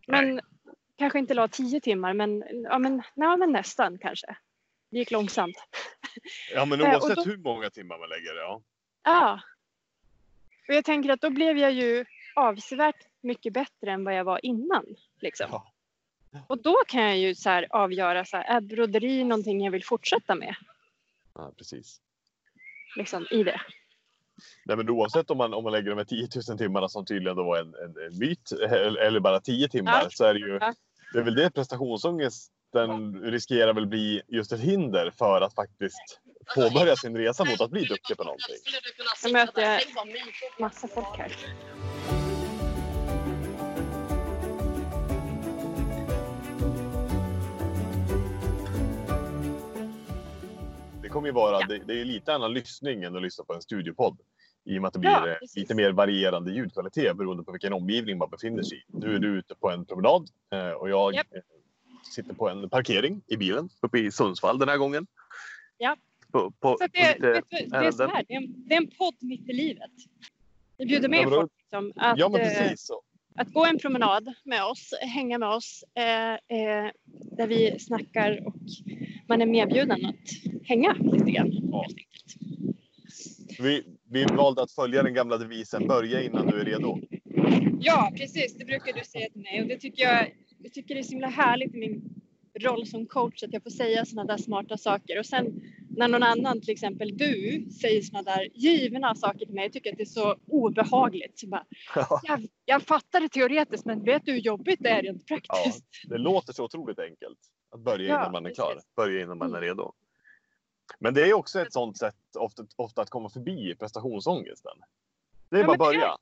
Men 0.06 0.40
kanske 0.98 1.18
inte 1.18 1.34
la 1.34 1.48
tio 1.48 1.80
timmar 1.80 2.14
men, 2.14 2.44
ja, 2.64 2.78
men, 2.78 3.02
nej, 3.14 3.36
men 3.38 3.52
nästan 3.52 3.98
kanske. 3.98 4.26
Det 4.90 4.98
gick 4.98 5.10
långsamt. 5.10 5.56
Ja, 6.54 6.64
men 6.64 6.80
Eh, 6.80 6.90
oavsett 6.92 7.16
då- 7.16 7.22
hur 7.22 7.36
många 7.36 7.70
timmar 7.70 7.98
man 7.98 8.08
lägger, 8.08 8.34
ja. 8.36 8.62
Ja. 9.04 9.40
Och 10.68 10.74
jag 10.74 10.84
tänker 10.84 11.10
att 11.10 11.20
då 11.20 11.30
blev 11.30 11.58
jag 11.58 11.72
ju 11.72 12.04
avsevärt 12.34 12.96
mycket 13.20 13.52
bättre 13.52 13.90
än 13.92 14.04
vad 14.04 14.14
jag 14.14 14.24
var 14.24 14.44
innan. 14.46 14.84
Liksom. 15.20 15.46
Ja. 15.50 15.69
Och 16.46 16.62
då 16.62 16.76
kan 16.88 17.02
jag 17.02 17.18
ju 17.18 17.34
så 17.34 17.50
här 17.50 17.66
avgöra, 17.70 18.24
så 18.24 18.36
här, 18.36 18.44
är 18.56 18.60
broderi 18.60 19.24
någonting 19.24 19.64
jag 19.64 19.72
vill 19.72 19.84
fortsätta 19.84 20.34
med? 20.34 20.54
ja 21.34 21.52
precis. 21.58 22.00
Liksom, 22.96 23.26
I 23.30 23.42
det. 23.42 23.60
Nej, 24.64 24.76
men 24.76 24.90
oavsett 24.90 25.30
om 25.30 25.38
man, 25.38 25.54
om 25.54 25.64
man 25.64 25.72
lägger 25.72 25.90
de 25.90 25.96
här 25.98 26.04
10 26.04 26.28
000 26.48 26.58
timmarna 26.58 26.88
som 26.88 27.04
tydligen 27.04 27.36
då 27.36 27.42
var 27.44 27.58
en, 27.58 27.74
en, 27.74 28.04
en 28.06 28.18
myt 28.18 28.52
eller, 29.00 29.20
bara 29.20 29.40
10 29.40 29.68
timmar 29.68 30.00
Ja. 30.02 30.08
så 30.10 30.24
är 30.24 30.34
det 30.34 30.40
ju 30.40 30.58
Ja. 30.60 30.74
det 31.12 31.18
är 31.18 31.22
väl 31.22 31.34
det 31.34 31.50
prestationsångesten 31.50 33.22
riskerar 33.22 33.74
väl 33.74 33.86
bli 33.86 34.22
just 34.28 34.52
ett 34.52 34.60
hinder 34.60 35.12
för 35.18 35.40
att 35.40 35.54
faktiskt 35.54 36.20
påbörja 36.54 36.96
sin 36.96 37.16
resa 37.16 37.44
mot 37.44 37.60
att 37.60 37.70
bli 37.70 37.84
duktig 37.84 38.16
på 38.16 38.24
någonting. 38.24 38.56
Jag 39.22 39.32
möter 39.32 39.80
massa 40.60 40.88
folk 40.88 41.18
här. 41.18 41.32
Kommer 51.10 51.28
ju 51.28 51.32
vara, 51.34 51.60
Ja. 51.60 51.66
det, 51.68 51.78
det 51.86 52.00
är 52.00 52.04
lite 52.04 52.34
annan 52.34 52.52
lyssning 52.54 53.02
än 53.02 53.16
att 53.16 53.22
lyssna 53.22 53.44
på 53.44 53.54
en 53.54 53.62
studiopodd. 53.62 54.18
I 54.64 54.78
och 54.78 54.82
med 54.82 54.88
att 54.88 54.92
det 54.92 54.98
blir 55.00 55.10
Ja, 55.10 55.28
eh, 55.28 55.36
lite 55.56 55.74
mer 55.74 55.92
varierande 55.92 56.52
ljudkvalitet 56.52 57.16
beroende 57.16 57.44
på 57.44 57.52
vilken 57.52 57.72
omgivning 57.72 58.18
man 58.18 58.30
befinner 58.30 58.62
sig 58.62 58.78
i. 58.78 58.82
Nu 58.86 59.14
är 59.14 59.18
du 59.18 59.38
ute 59.38 59.54
på 59.54 59.70
en 59.70 59.84
promenad 59.86 60.28
eh, 60.52 60.70
och 60.70 60.90
jag 60.90 61.14
Japp. 61.14 61.34
eh, 61.34 61.40
sitter 62.14 62.34
på 62.34 62.48
en 62.48 62.70
parkering 62.70 63.22
i 63.26 63.36
bilen 63.36 63.68
uppe 63.82 63.98
i 63.98 64.10
Sundsvall 64.10 64.58
den 64.58 64.68
här 64.68 64.76
gången. 64.76 65.06
Ja. 65.78 65.96
På, 66.32 66.50
på, 66.50 66.76
Så 66.78 66.84
att 66.84 66.92
på 66.92 66.98
det, 66.98 67.16
det 67.50 67.76
är 67.76 67.92
så 67.92 68.06
här, 68.06 68.24
det 68.28 68.34
är, 68.34 68.36
en, 68.36 68.68
det 68.68 68.74
är 68.74 68.80
en 68.80 68.90
podd 68.90 69.14
mitt 69.20 69.48
i 69.48 69.52
livet. 69.52 69.90
Vi 70.76 70.86
bjuder 70.86 71.08
med 71.08 71.18
Ja, 71.18 71.30
folk 71.30 71.52
liksom, 71.58 71.92
att, 71.96 72.18
Ja 72.18 72.30
att 73.36 73.52
gå 73.52 73.66
en 73.66 73.78
promenad 73.78 74.34
med 74.44 74.64
oss, 74.64 74.94
hänga 75.00 75.38
med 75.38 75.48
oss, 75.48 75.84
eh, 75.94 76.32
eh, 76.32 76.90
där 77.36 77.46
vi 77.46 77.78
snackar 77.78 78.46
och 78.46 78.54
man 79.30 79.42
är 79.42 79.46
medbjuden 79.46 80.04
att 80.04 80.14
hänga 80.64 80.92
lite 80.92 81.30
grann. 81.30 81.50
Ja. 81.72 81.86
Vi, 83.58 83.84
vi 84.10 84.24
valde 84.24 84.62
att 84.62 84.72
följa 84.72 85.02
den 85.02 85.14
gamla 85.14 85.38
devisen 85.38 85.88
börja 85.88 86.22
innan 86.22 86.46
du 86.46 86.60
är 86.60 86.64
redo. 86.64 86.98
Ja, 87.80 88.12
precis. 88.16 88.54
Det 88.54 88.64
brukar 88.64 88.92
du 88.92 89.04
säga 89.04 89.28
till 89.28 89.42
mig 89.42 89.62
och 89.62 89.68
det 89.68 89.76
tycker 89.76 90.02
jag, 90.02 90.34
jag 90.58 90.72
tycker 90.72 90.94
det 90.94 91.00
är 91.00 91.02
så 91.02 91.10
himla 91.10 91.28
härligt 91.28 91.74
i 91.74 91.78
min 91.78 92.02
roll 92.60 92.86
som 92.86 93.06
coach 93.06 93.42
att 93.42 93.52
jag 93.52 93.62
får 93.62 93.70
säga 93.70 94.04
sådana 94.04 94.32
där 94.32 94.42
smarta 94.42 94.76
saker 94.76 95.18
och 95.18 95.26
sen 95.26 95.60
när 95.96 96.08
någon 96.08 96.22
annan, 96.22 96.60
till 96.60 96.70
exempel 96.70 97.16
du, 97.16 97.66
säger 97.80 98.02
sådana 98.02 98.22
där 98.30 98.48
givna 98.54 99.14
saker 99.14 99.46
till 99.46 99.54
mig, 99.54 99.64
jag 99.64 99.72
tycker 99.72 99.90
att 99.90 99.96
det 99.96 100.02
är 100.02 100.06
så 100.06 100.36
obehagligt. 100.46 101.38
Så 101.38 101.48
bara, 101.48 101.64
jag, 102.22 102.46
jag 102.64 102.82
fattar 102.82 103.20
det 103.20 103.28
teoretiskt 103.28 103.86
men 103.86 104.04
vet 104.04 104.24
du 104.24 104.32
hur 104.32 104.38
jobbigt 104.40 104.78
det 104.80 104.88
är 104.88 105.02
rent 105.02 105.26
praktiskt? 105.26 105.84
Det 106.08 106.18
låter 106.18 106.52
så 106.52 106.64
otroligt 106.64 106.98
enkelt 106.98 107.38
att 107.70 107.80
börja 107.80 108.08
Ja, 108.08 108.14
innan 108.20 108.32
man 108.32 108.46
är 108.46 108.54
klar. 108.54 108.74
precis. 108.74 108.94
Börja 108.96 109.22
innan 109.22 109.38
man 109.38 109.48
är 109.54 109.56
Mm. 109.58 109.68
redo. 109.68 109.92
Men 110.98 111.14
det 111.14 111.28
är 111.30 111.32
också 111.34 111.60
ett 111.60 111.72
sånt 111.72 111.98
sätt 111.98 112.16
ofta, 112.38 112.62
ofta 112.76 113.02
att 113.02 113.10
komma 113.10 113.30
förbi 113.30 113.74
prestationsångesten. 113.78 114.72
Det 115.50 115.56
är 115.56 115.60
Ja, 115.60 115.66
bara 115.66 115.74
är 115.74 115.78
börja. 115.78 116.16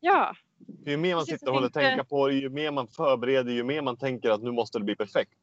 Ja, 0.00 0.34
Ju 0.86 0.96
mer 0.96 1.14
man 1.14 1.26
sitter 1.26 1.46
och 1.48 1.54
håller 1.54 1.66
inte- 1.66 1.80
tänka 1.80 2.04
på 2.04 2.28
det, 2.28 2.34
ju 2.34 2.48
mer 2.48 2.70
man 2.70 2.88
förbereder, 2.88 3.52
ju 3.52 3.64
mer 3.64 3.82
man 3.82 3.96
tänker 3.96 4.30
att 4.30 4.42
nu 4.42 4.52
måste 4.52 4.78
det 4.78 4.84
bli 4.84 4.96
perfekt. 4.96 5.38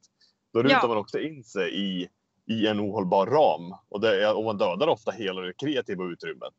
Då 0.54 0.64
rutar 0.64 0.80
Ja. 0.82 0.88
man 0.88 0.98
också 0.98 1.20
in 1.20 1.44
sig 1.44 1.76
i, 1.76 2.10
i 2.46 2.68
en 2.68 2.80
ohållbar 2.80 3.26
ram. 3.28 3.76
Och, 3.90 4.02
det, 4.02 4.32
och 4.34 4.44
man 4.44 4.58
dödar 4.58 4.88
ofta 4.88 5.12
hela 5.12 5.42
det 5.42 5.54
kreativa 5.54 6.04
utrymmet. 6.06 6.54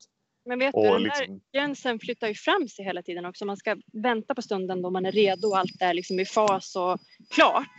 men 0.44 0.58
vet 0.58 0.72
du, 0.72 0.78
Och 0.78 0.84
den 0.84 0.92
där 0.92 0.98
liksom, 1.00 1.40
gränsen 1.52 1.98
flyttar 2.00 2.28
ju 2.28 2.34
fram 2.34 2.68
sig 2.68 2.84
hela 2.84 3.02
tiden 3.02 3.24
också. 3.24 3.44
Man 3.44 3.56
ska 3.56 3.76
vänta 3.92 4.34
på 4.34 4.42
stunden 4.42 4.82
då 4.82 4.90
man 4.90 5.06
är 5.06 5.12
redo 5.12 5.48
och 5.48 5.58
allt 5.58 5.82
är 5.82 5.94
liksom 5.94 6.20
i 6.20 6.24
fas 6.24 6.76
och 6.76 6.98
klart. 7.30 7.76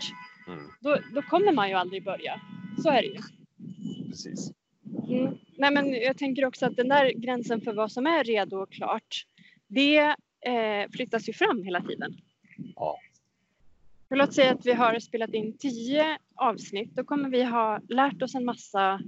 Mm, 0.53 0.71
Då, 0.79 0.97
då 1.13 1.21
kommer 1.21 1.51
man 1.51 1.69
ju 1.69 1.75
aldrig 1.75 2.03
börja. 2.03 2.41
Så 2.83 2.89
är 2.89 3.01
det 3.01 3.07
ju. 3.07 3.19
precis. 4.07 4.51
Mm. 5.09 5.37
Nej, 5.57 5.71
men 5.71 5.93
jag 5.93 6.17
tänker 6.17 6.45
också 6.45 6.65
att 6.65 6.75
den 6.75 6.89
där 6.89 7.11
gränsen 7.11 7.61
för 7.61 7.73
vad 7.73 7.91
som 7.91 8.07
är 8.07 8.23
redo 8.23 8.57
och 8.57 8.71
klart, 8.71 9.25
det 9.67 9.97
eh, 10.45 10.89
flyttas 10.93 11.29
ju 11.29 11.33
fram 11.33 11.63
hela 11.63 11.81
tiden. 11.81 12.17
Ja. 12.75 12.99
Låt 14.09 14.33
säga 14.33 14.51
att 14.51 14.65
vi 14.65 14.73
har 14.73 14.99
spelat 14.99 15.33
in 15.33 15.57
tio 15.57 16.17
avsnitt. 16.35 16.95
Då 16.95 17.03
kommer 17.03 17.29
vi 17.29 17.43
ha 17.43 17.79
lärt 17.89 18.21
oss 18.21 18.35
en 18.35 18.45
massa, 18.45 19.01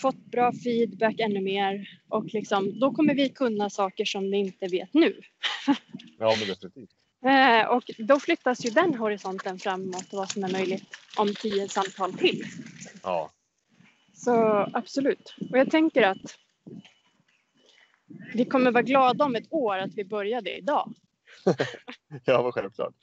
fått 0.00 0.16
bra 0.16 0.52
feedback 0.52 1.20
ännu 1.20 1.40
mer 1.40 1.88
och 2.08 2.24
liksom, 2.24 2.78
då 2.78 2.94
kommer 2.94 3.14
vi 3.14 3.28
kunna 3.28 3.70
saker 3.70 4.04
som 4.04 4.30
vi 4.30 4.36
inte 4.36 4.66
vet 4.66 4.94
nu. 4.94 5.20
Ja, 6.18 6.36
men 6.38 6.48
definitivt. 6.48 6.90
Eh, 7.24 7.66
och 7.66 7.90
då 7.98 8.20
flyttas 8.20 8.66
ju 8.66 8.70
den 8.70 8.94
horisonten 8.94 9.58
framåt 9.58 10.12
vad 10.12 10.30
som 10.30 10.44
är 10.44 10.52
möjligt 10.52 10.96
om 11.16 11.34
tio 11.34 11.68
samtal 11.68 12.12
till. 12.12 12.44
Ja. 13.02 13.30
Så 14.14 14.32
absolut. 14.72 15.34
Och 15.50 15.58
jag 15.58 15.70
tänker 15.70 16.02
att 16.02 16.38
vi 18.34 18.44
kommer 18.44 18.70
vara 18.70 18.82
glada 18.82 19.24
om 19.24 19.36
ett 19.36 19.52
år 19.52 19.78
att 19.78 19.94
vi 19.94 20.04
började 20.04 20.56
idag. 20.56 20.92
ja, 22.24 22.42
men 22.42 22.52
självklart. 22.52 22.94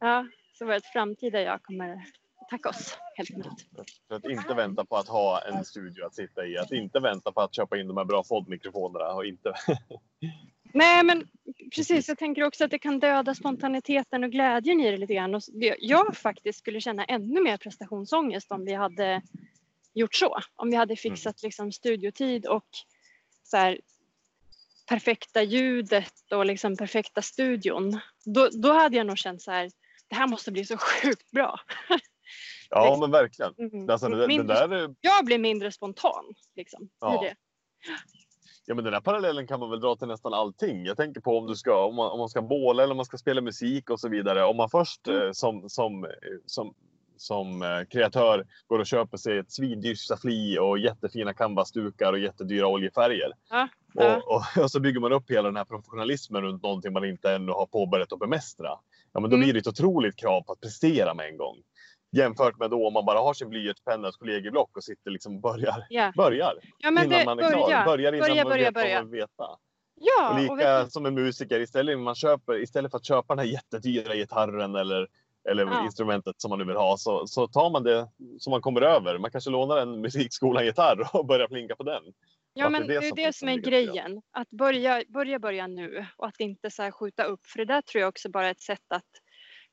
Ja, 0.00 0.26
så 0.58 0.66
vårt 0.66 0.86
framtida 0.92 1.40
jag 1.40 1.62
kommer 1.62 2.04
tacka 2.50 2.68
oss 2.68 2.98
helt 3.14 3.30
enkelt. 3.30 3.66
För 4.08 4.14
att 4.14 4.24
inte 4.24 4.54
vänta 4.54 4.84
på 4.84 4.96
att 4.96 5.08
ha 5.08 5.40
en 5.40 5.64
studio 5.64 6.04
att 6.06 6.14
sitta 6.14 6.46
i, 6.46 6.58
att 6.58 6.72
inte 6.72 7.00
vänta 7.00 7.32
på 7.32 7.40
att 7.40 7.54
köpa 7.54 7.78
in 7.78 7.88
de 7.88 7.96
här 7.96 8.04
bra 8.04 8.22
poddmikrofonerna 8.22 9.12
och 9.12 9.26
inte. 9.26 9.54
Nej, 10.74 11.04
men 11.04 11.28
precis. 11.74 12.08
Jag 12.08 12.18
tänker 12.18 12.42
också 12.44 12.64
att 12.64 12.70
det 12.70 12.78
kan 12.78 12.98
döda 13.00 13.34
spontaniteten 13.34 14.24
och 14.24 14.30
glädjen 14.30 14.80
i 14.80 14.90
det 14.90 14.96
lite 14.96 15.14
grann. 15.14 15.34
Och 15.34 15.42
jag 15.78 16.16
faktiskt 16.16 16.58
skulle 16.58 16.80
känna 16.80 17.04
ännu 17.04 17.40
mer 17.42 17.56
prestationsångest 17.56 18.52
om 18.52 18.64
vi 18.64 18.72
hade 18.74 19.22
gjort 19.94 20.14
så. 20.14 20.38
Om 20.56 20.70
vi 20.70 20.76
hade 20.76 20.96
fixat 20.96 21.42
liksom 21.42 21.72
studiotid 21.72 22.46
och 22.46 22.66
så 23.42 23.56
här, 23.56 23.80
perfekta 24.88 25.42
ljudet 25.42 26.12
och 26.32 26.46
liksom 26.46 26.76
perfekta 26.76 27.22
studion. 27.22 28.00
Då, 28.24 28.48
då 28.52 28.72
hade 28.72 28.96
jag 28.96 29.06
nog 29.06 29.18
känt 29.18 29.42
så 29.42 29.50
här, 29.50 29.70
det 30.08 30.14
här 30.14 30.26
måste 30.26 30.52
bli 30.52 30.64
så 30.64 30.76
sjukt 30.76 31.30
bra. 31.30 31.60
Ja, 32.70 32.84
Liksom. 32.84 33.00
men 33.00 33.10
verkligen. 33.10 33.54
Mm. 33.58 33.90
Alltså, 33.90 34.08
det, 34.08 34.16
det 34.20 34.26
Mindre- 34.26 34.54
där 34.54 34.68
är 34.68 34.94
Jag 35.00 35.24
blir 35.24 35.38
mindre 35.38 35.72
spontan 35.72 36.34
liksom, 36.56 36.88
Ja. 37.00 37.24
i 37.24 37.28
det. 37.28 37.36
Ja, 38.66 38.74
men 38.74 38.84
den 38.84 38.92
här 38.94 39.00
parallellen 39.00 39.46
kan 39.46 39.60
man 39.60 39.70
väl 39.70 39.80
dra 39.80 39.96
till 39.96 40.08
nästan 40.08 40.34
allting. 40.34 40.84
Jag 40.84 40.96
tänker 40.96 41.20
på 41.20 41.38
om 41.38 41.46
du 41.46 41.54
ska, 41.56 41.84
om 41.86 41.94
man, 41.94 42.10
om 42.10 42.18
man 42.18 42.28
ska 42.28 42.42
båla 42.42 42.82
eller 42.82 42.90
om 42.90 42.96
man 42.96 43.06
ska 43.06 43.16
spela 43.16 43.40
musik 43.40 43.90
och 43.90 44.00
så 44.00 44.08
vidare. 44.08 44.44
Om 44.44 44.56
man 44.56 44.68
först 44.70 45.08
Mm. 45.08 45.26
eh, 45.26 45.32
som, 45.32 45.68
som, 45.68 46.04
eh, 46.04 46.10
som, 46.46 46.74
som 47.16 47.62
eh, 47.62 47.84
kreatör 47.90 48.46
går 48.66 48.78
och 48.78 48.86
köper 48.86 49.16
sig 49.16 49.38
ett 49.38 49.52
svindyrt 49.52 49.98
staffli 49.98 50.58
och 50.58 50.78
jättefina 50.78 51.34
canvasdukar 51.34 52.12
och 52.12 52.18
jättedyra 52.18 52.66
oljefärger. 52.68 53.32
Ja, 53.50 53.68
ja. 53.94 54.16
Och, 54.16 54.34
och, 54.34 54.62
och 54.64 54.70
så 54.70 54.80
bygger 54.80 55.00
man 55.00 55.12
upp 55.12 55.30
hela 55.30 55.48
den 55.48 55.56
här 55.56 55.64
professionalismen 55.64 56.42
runt 56.42 56.62
någonting 56.62 56.92
man 56.92 57.04
inte 57.04 57.32
ännu 57.32 57.52
har 57.52 57.66
påbörjat 57.66 58.12
att 58.12 58.18
bemästra. 58.18 58.68
Ja, 59.12 59.20
men 59.20 59.30
då 59.30 59.36
Mm. 59.36 59.40
blir 59.44 59.52
det 59.52 59.58
ett 59.58 59.66
otroligt 59.66 60.16
krav 60.16 60.42
på 60.42 60.52
att 60.52 60.60
prestera 60.60 61.14
med 61.14 61.26
en 61.28 61.36
gång. 61.36 61.56
Jämfört 62.12 62.58
med 62.58 62.70
då 62.70 62.86
om 62.86 62.92
man 62.92 63.04
bara 63.04 63.18
har 63.18 63.34
sin 63.34 63.48
blyertspenna 63.48 64.08
och 64.08 64.14
ett 64.14 64.18
kollegieblock 64.18 64.76
och 64.76 64.84
sitter 64.84 65.10
liksom 65.10 65.34
och 65.34 65.40
börjar. 65.40 65.86
Ja. 65.88 66.12
Börjar 66.16 66.54
ja, 66.78 66.90
men 66.90 67.04
innan 67.04 67.18
det, 67.18 67.24
man 67.24 67.38
är 67.38 67.50
klar. 67.50 67.60
börja. 67.66 67.84
Börjar 67.84 68.12
innan 68.12 68.28
börja, 68.28 68.44
man 68.44 68.50
börja, 68.50 68.64
vet 68.64 68.74
vad 68.74 68.84
börja. 68.84 69.02
man 69.02 69.10
vill 69.10 69.20
veta. 69.20 69.44
Ja, 69.94 70.28
Och 70.28 70.34
och 70.34 70.40
lika 70.40 70.54
vet 70.54 70.84
du, 70.86 70.90
som 70.90 71.06
en 71.06 71.14
musiker, 71.14 71.60
istället, 71.60 71.98
man 71.98 72.14
köper, 72.14 72.62
istället 72.62 72.90
för 72.90 72.98
att 72.98 73.06
köpa 73.06 73.34
den 73.34 73.46
här 73.46 73.52
jättedyra 73.52 74.14
gitarren 74.14 74.74
eller, 74.74 75.08
eller 75.50 75.64
Ja. 75.66 75.84
instrumentet 75.84 76.40
som 76.40 76.48
man 76.48 76.58
nu 76.58 76.64
vill 76.64 76.76
ha 76.76 76.96
så, 76.96 77.26
så 77.26 77.48
tar 77.48 77.70
man 77.70 77.82
det 77.82 78.08
som 78.38 78.50
man 78.50 78.60
kommer 78.60 78.80
över. 78.80 79.18
Man 79.18 79.30
kanske 79.30 79.50
lånar 79.50 79.76
en 79.78 80.00
musikskolan-gitarr 80.00 81.08
och 81.16 81.26
börjar 81.26 81.48
plinka 81.48 81.76
på 81.76 81.82
den. 81.82 82.02
ja, 82.54 82.68
men 82.68 82.86
det 82.86 82.94
är 82.94 83.00
som 83.00 83.16
det 83.16 83.32
som 83.36 83.48
är 83.48 83.52
liksom 83.54 83.70
ligger 83.70 83.84
till 83.84 83.92
grejen. 83.92 84.22
Att 84.30 84.50
börja, 84.50 85.02
börja, 85.08 85.38
börja 85.38 85.66
nu 85.66 86.06
och 86.16 86.26
att 86.26 86.40
inte 86.40 86.70
så 86.70 86.82
här 86.82 86.90
skjuta 86.90 87.24
upp. 87.24 87.46
För 87.46 87.58
det 87.58 87.64
där 87.64 87.82
tror 87.82 88.00
jag 88.00 88.08
också 88.08 88.30
bara 88.30 88.46
är 88.46 88.50
ett 88.50 88.60
sätt 88.60 88.86
att 88.88 89.10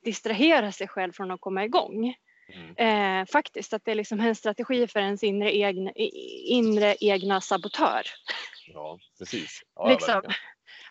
distrahera 0.04 0.72
sig 0.72 0.88
själv 0.88 1.12
från 1.12 1.32
att 1.32 1.42
komma 1.42 1.64
igång. 1.66 2.14
Mm. 2.54 2.76
Eh, 3.22 3.26
faktiskt, 3.26 3.74
att 3.74 3.86
det 3.86 3.92
är 3.92 3.96
liksom 3.96 4.20
en 4.20 4.36
strategi 4.36 4.88
för 4.88 5.00
ens 5.00 5.24
inre 5.24 5.56
egna, 5.56 5.92
inre 6.46 6.96
egna 7.00 7.42
sabotör. 7.42 8.02
Ja, 8.68 9.00
precis. 9.20 9.62
Ja, 9.76 9.90
Liksom. 9.90 10.22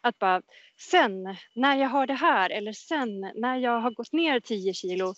Att 0.00 0.18
bara, 0.18 0.42
sen 0.90 1.36
när 1.54 1.76
jag 1.76 1.88
har 1.88 2.06
det 2.06 2.14
här 2.14 2.50
eller 2.50 2.72
sen 2.72 3.20
när 3.34 3.56
jag 3.56 3.80
har 3.80 3.90
gått 3.90 4.12
ner 4.12 4.40
10 4.40 4.74
kilo, 4.74 5.14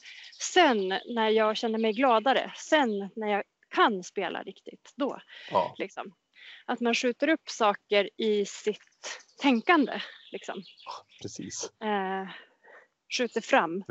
sen 0.53 0.89
när 0.89 1.29
jag 1.29 1.57
känner 1.57 1.79
mig 1.79 1.93
gladare, 1.93 2.53
sen 2.57 3.11
när 3.17 3.29
jag 3.29 3.43
kan 3.75 4.05
spela 4.05 4.43
riktigt, 4.43 4.93
då. 4.97 5.21
Ja, 5.51 5.75
Liksom. 5.79 6.15
Att 6.67 6.81
man 6.81 6.95
skjuter 6.95 7.29
upp 7.29 7.49
saker 7.49 8.11
i 8.17 8.47
sitt 8.47 9.23
tänkande. 9.41 10.01
Liksom. 10.33 10.63
precis. 11.23 11.71
Eh, 11.83 12.29
skjuter 13.19 13.41
fram. 13.41 13.85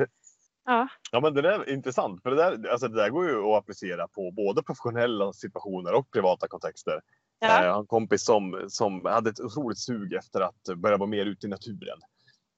Ja, 0.70 0.88
Ja, 1.12 1.20
men 1.20 1.34
det 1.34 1.42
där 1.42 1.60
är 1.60 1.70
intressant. 1.70 2.24
För 2.24 2.30
det 2.30 2.36
där, 2.36 2.70
alltså 2.72 2.88
det 2.88 2.96
där 2.96 3.10
går 3.10 3.28
ju 3.30 3.44
att 3.44 3.58
applicera 3.58 4.08
på 4.08 4.32
både 4.32 4.64
professionella 4.64 5.34
situationer 5.34 5.94
och 5.94 6.12
privata 6.12 6.48
kontexter. 6.48 7.02
ja, 7.40 7.48
Eh, 7.60 7.66
Jag 7.66 7.74
har 7.74 7.80
en 7.80 7.88
kompis 7.88 8.26
som, 8.26 8.66
som 8.70 9.06
hade 9.06 9.30
ett 9.30 9.40
otroligt 9.40 9.80
sug 9.80 10.14
efter 10.14 10.42
att 10.42 10.64
börja 10.78 10.98
vara 10.98 11.10
mer 11.10 11.26
ute 11.26 11.46
i 11.48 11.50
naturen. 11.50 12.00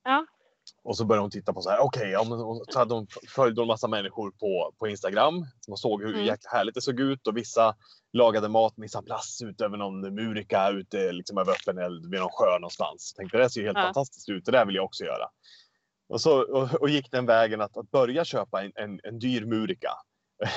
Ja. 0.04 0.26
Och 0.84 0.98
så 0.98 1.06
började 1.06 1.24
hon 1.24 1.32
titta 1.32 1.54
på 1.54 1.62
så 1.62 1.70
här, 1.70 1.80
okej, 1.80 2.10
ja, 2.10 2.26
så 2.70 2.80
hade 2.80 2.94
hon 2.94 3.08
följde 3.36 3.62
hon 3.62 3.68
massa 3.68 3.88
människor 3.88 4.32
på, 4.32 4.74
på 4.80 4.88
Instagram. 4.88 5.34
Man 5.68 5.78
såg 5.78 6.02
hur 6.02 6.14
Mm. 6.14 6.26
jäkla 6.26 6.50
härligt 6.52 6.76
det 6.76 6.82
såg 6.82 7.00
ut 7.00 7.28
och 7.28 7.38
vissa 7.38 7.76
lagade 8.14 8.50
mat 8.50 8.78
med 8.78 8.90
plats 9.06 9.42
ut 9.42 9.62
över 9.62 9.78
någon 9.78 10.02
murika 10.16 10.70
ute 10.70 11.12
liksom 11.12 11.38
över 11.38 11.52
öppen 11.52 11.78
eld 11.78 12.12
vid 12.12 12.20
någon 12.20 12.30
sjö 12.32 12.54
någonstans. 12.60 13.14
Tänkte 13.14 13.38
det 13.38 13.50
ser 13.50 13.62
ju 13.62 13.66
helt 13.68 13.78
Ja. 13.78 13.84
fantastiskt 13.84 14.30
ut, 14.30 14.46
det 14.46 14.52
där 14.52 14.66
vill 14.66 14.76
jag 14.76 14.86
också 14.86 15.04
göra. 15.04 15.26
Och, 16.12 16.22
så, 16.22 16.42
och, 16.42 16.82
och 16.82 16.90
gick 16.90 17.12
den 17.12 17.26
vägen 17.26 17.62
att, 17.62 17.78
att 17.78 17.92
börja 17.92 18.26
köpa 18.26 18.64
en, 18.64 18.72
en, 18.76 19.00
en 19.04 19.20
dyr 19.20 19.46
murika. 19.46 19.90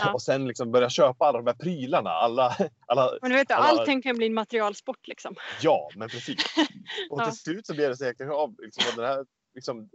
Ja. 0.01 0.13
Och 0.15 0.23
sen 0.23 0.49
liksom 0.49 0.73
börja 0.73 0.91
köpa 0.91 1.27
alla 1.27 1.39
de 1.39 1.47
här 1.47 1.55
prylarna. 1.55 2.11
Alla, 2.11 2.57
alla, 2.87 3.11
men 3.23 3.31
du 3.31 3.37
vet, 3.37 3.51
Alla- 3.51 3.65
allting 3.67 4.03
kan 4.03 4.17
bli 4.17 4.27
en 4.27 4.35
materialsport 4.35 5.09
liksom. 5.09 5.35
Ja, 5.63 5.91
men 5.97 6.09
precis. 6.09 6.37
Och 7.11 7.21
Ja. 7.21 7.25
till 7.25 7.39
slut 7.39 7.67
så 7.67 7.75
blev 7.75 7.91
det 7.91 7.97
säkert 7.97 8.31
av. 8.31 8.55
Liksom, 8.59 8.83
den 8.97 9.05
här, 9.05 9.27
liksom, 9.55 9.89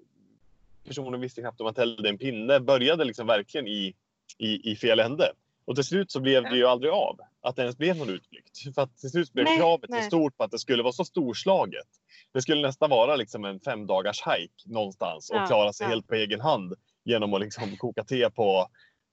personen 0.88 1.22
visste 1.22 1.42
knappt 1.42 1.62
om 1.62 1.68
att 1.68 1.76
tällde 1.76 2.10
en 2.10 2.18
pinne. 2.18 2.60
Började 2.60 3.06
liksom 3.06 3.28
verkligen 3.28 3.68
i, 3.68 3.96
i, 4.38 4.72
i 4.72 4.76
fel 4.76 5.00
ände. 5.00 5.32
Och 5.66 5.76
till 5.76 5.84
slut 5.84 6.12
så 6.12 6.20
blev 6.20 6.44
det 6.44 6.56
ju 6.56 6.66
aldrig 6.66 6.92
av. 6.92 7.20
Att 7.42 7.56
det 7.56 7.62
ens 7.62 7.78
blev 7.78 7.98
någon 7.98 8.10
utflykt. 8.10 8.76
För 8.76 8.82
att 8.82 8.98
till 8.98 9.10
slut 9.10 9.34
blev 9.34 9.46
Nej, 9.46 9.58
kravet 9.58 9.90
nej. 9.90 10.02
så 10.04 10.08
stort 10.08 10.38
på 10.38 10.44
att 10.44 10.52
det 10.52 10.60
skulle 10.60 10.84
vara 10.84 10.94
så 10.94 11.06
storslaget. 11.06 11.88
Det 12.34 12.42
skulle 12.42 12.62
nästan 12.62 12.90
vara 12.90 13.16
liksom 13.16 13.46
en 13.46 13.60
fem 13.60 13.88
dagars 13.88 14.22
hike 14.28 14.64
någonstans 14.66 15.30
och 15.30 15.38
Ja, 15.38 15.48
klara 15.48 15.74
sig 15.74 15.86
ja. 15.86 15.90
helt 15.90 16.08
på 16.08 16.16
egen 16.16 16.42
hand. 16.42 16.74
Genom 17.06 17.34
att 17.34 17.42
liksom 17.42 17.78
koka 17.78 18.04
te 18.04 18.30
på, 18.30 18.68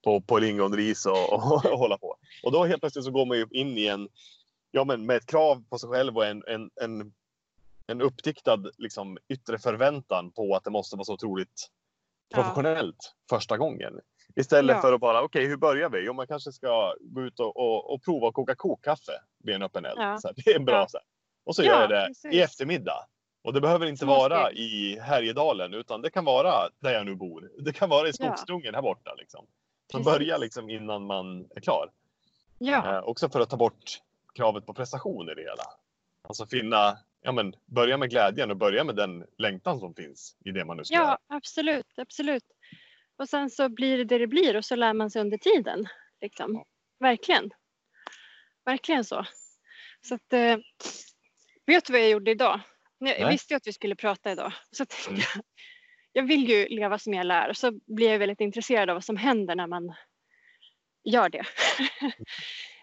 på, 0.04 0.20
på 0.20 0.38
lingonris 0.38 1.06
och, 1.06 1.32
och, 1.32 1.52
och 1.52 1.60
hålla 1.78 1.98
på. 1.98 2.16
Och 2.42 2.52
då 2.52 2.64
helt 2.64 2.80
plötsligt 2.80 3.04
så 3.04 3.10
går 3.10 3.26
man 3.26 3.36
ju 3.36 3.46
in 3.50 3.78
i 3.78 3.86
en, 3.86 4.08
ja 4.70 4.84
men 4.84 5.06
med 5.06 5.16
ett 5.16 5.26
krav 5.26 5.64
på 5.70 5.78
sig 5.78 5.90
själv 5.90 6.16
och 6.16 6.26
en, 6.26 6.42
en, 6.46 6.70
en, 6.80 7.12
en 7.86 8.00
uppdiktad 8.00 8.64
liksom, 8.78 9.18
yttre 9.28 9.58
förväntan 9.58 10.32
på 10.32 10.54
att 10.56 10.64
det 10.64 10.70
måste 10.70 10.96
vara 10.96 11.04
så 11.04 11.14
otroligt 11.14 11.68
Ja. 12.28 12.36
professionellt 12.36 13.14
första 13.30 13.56
gången. 13.56 13.92
Istället 14.36 14.76
Ja. 14.76 14.80
för 14.82 14.92
att 14.92 15.00
bara, 15.00 15.22
okej 15.22 15.46
hur 15.46 15.56
börjar 15.56 15.90
vi? 15.90 16.04
Jo, 16.04 16.12
man 16.12 16.26
kanske 16.26 16.52
ska 16.52 16.94
gå 17.00 17.22
ut 17.22 17.40
och, 17.40 17.56
och, 17.56 17.94
och 17.94 18.02
prova 18.02 18.28
att 18.28 18.34
koka 18.34 18.54
kokkaffe 18.54 19.12
vid 19.44 19.54
en 19.54 19.62
öppen 19.62 19.84
eld. 19.84 19.98
Ja. 20.00 20.18
Så 20.18 20.28
här, 20.28 20.34
det 20.44 20.50
är 20.50 20.56
en 20.56 20.64
bra 20.64 20.74
Ja. 20.76 20.86
så 20.88 20.96
här. 20.98 21.04
Och 21.44 21.56
så 21.56 21.62
Ja, 21.62 21.66
gör 21.72 21.80
jag 21.80 21.90
det 21.90 22.06
precis. 22.06 22.32
i 22.34 22.40
eftermiddag. 22.40 23.06
Och 23.44 23.52
det 23.52 23.60
behöver 23.60 23.86
inte 23.86 24.04
vara 24.06 24.52
i 24.52 24.98
Härjedalen 25.00 25.74
utan 25.74 26.02
det 26.02 26.10
kan 26.10 26.24
vara 26.24 26.52
där 26.80 26.92
jag 26.92 27.06
nu 27.06 27.14
bor. 27.14 27.50
Det 27.58 27.72
kan 27.72 27.88
vara 27.88 28.08
i 28.08 28.12
Ja. 28.18 28.24
skogsdungen 28.26 28.74
här 28.74 28.82
borta. 28.82 29.14
Liksom. 29.14 29.46
Så 29.92 29.98
Precis. 29.98 30.12
börja 30.12 30.36
liksom 30.36 30.70
innan 30.70 31.06
man 31.06 31.46
är 31.56 31.60
klar. 31.60 31.90
Ja, 32.58 32.96
Eh, 32.96 33.02
också 33.04 33.28
för 33.28 33.40
att 33.40 33.50
ta 33.50 33.56
bort 33.56 33.98
kravet 34.34 34.66
på 34.66 34.74
prestation 34.74 35.28
i 35.30 35.34
det 35.34 35.40
hela. 35.42 35.62
Alltså 36.28 36.46
finna, 36.46 36.98
ja 37.26 37.32
men 37.32 37.54
börja 37.66 37.96
med 37.96 38.10
glädjen 38.10 38.50
och 38.50 38.56
börja 38.56 38.84
med 38.84 38.96
den 38.96 39.26
längtan 39.38 39.80
som 39.80 39.94
finns 39.94 40.36
i 40.44 40.50
det 40.50 40.64
man 40.64 40.76
nu 40.76 40.84
ska 40.84 40.94
ja 40.94 41.18
absolut, 41.28 41.98
absolut. 41.98 42.44
Och 43.18 43.28
sen 43.28 43.50
så 43.50 43.68
blir 43.68 43.98
det 43.98 44.04
det 44.04 44.18
det 44.18 44.26
blir 44.26 44.56
och 44.56 44.64
så 44.64 44.76
lär 44.76 44.94
man 44.94 45.10
sig 45.10 45.20
under 45.20 45.38
tiden. 45.38 45.86
Liksom. 46.20 46.64
Verkligen. 47.00 47.50
Verkligen 48.64 49.04
så. 49.04 49.26
Så 50.08 50.14
att, 50.14 50.32
eh, 50.32 50.58
vet 51.66 51.84
du 51.84 51.92
vad 51.92 52.02
jag 52.02 52.10
gjorde 52.10 52.30
idag? 52.30 52.60
Jag 52.98 53.06
Nej. 53.06 53.16
Mm. 53.16 53.30
visste 53.30 53.54
ju 53.54 53.56
att 53.56 53.66
vi 53.66 53.72
skulle 53.72 53.96
prata 53.96 54.32
idag. 54.32 54.52
Så 54.70 54.86
tänkte 54.86 55.26
jag, 55.34 55.44
jag 56.12 56.22
vill 56.22 56.48
ju 56.48 56.68
leva 56.68 56.98
som 56.98 57.14
jag 57.14 57.26
lär. 57.26 57.52
Så 57.52 57.72
blir 57.86 58.10
jag 58.10 58.18
väldigt 58.18 58.40
intresserad 58.40 58.90
av 58.90 58.96
vad 58.96 59.04
som 59.04 59.16
händer 59.16 59.54
när 59.54 59.66
man 59.66 59.94
gör 61.04 61.28
det. 61.28 61.44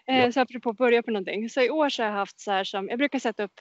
Eh, 0.06 0.16
Ja. 0.16 0.32
Så 0.32 0.40
apropå 0.40 0.70
att 0.70 0.76
börja 0.76 1.02
på 1.02 1.10
någonting. 1.10 1.50
Så 1.50 1.60
i 1.60 1.70
år 1.70 1.88
så 1.88 2.02
har 2.02 2.10
jag 2.10 2.16
haft 2.16 2.40
så 2.40 2.50
här 2.50 2.64
som, 2.64 2.88
jag 2.88 2.98
brukar 2.98 3.18
sätta 3.18 3.42
upp 3.42 3.60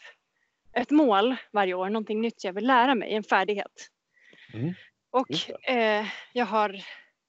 ett 0.74 0.92
mål 0.92 1.36
varje 1.52 1.74
år, 1.74 1.90
någonting 1.90 2.22
nytt 2.22 2.44
jag 2.44 2.54
vill 2.54 2.68
lära 2.68 2.96
mig, 2.96 3.14
en 3.14 3.24
färdighet. 3.24 3.90
Mm. 4.54 4.74
Och 5.10 5.50
eh, 5.70 6.06
jag 6.34 6.46
har 6.46 6.82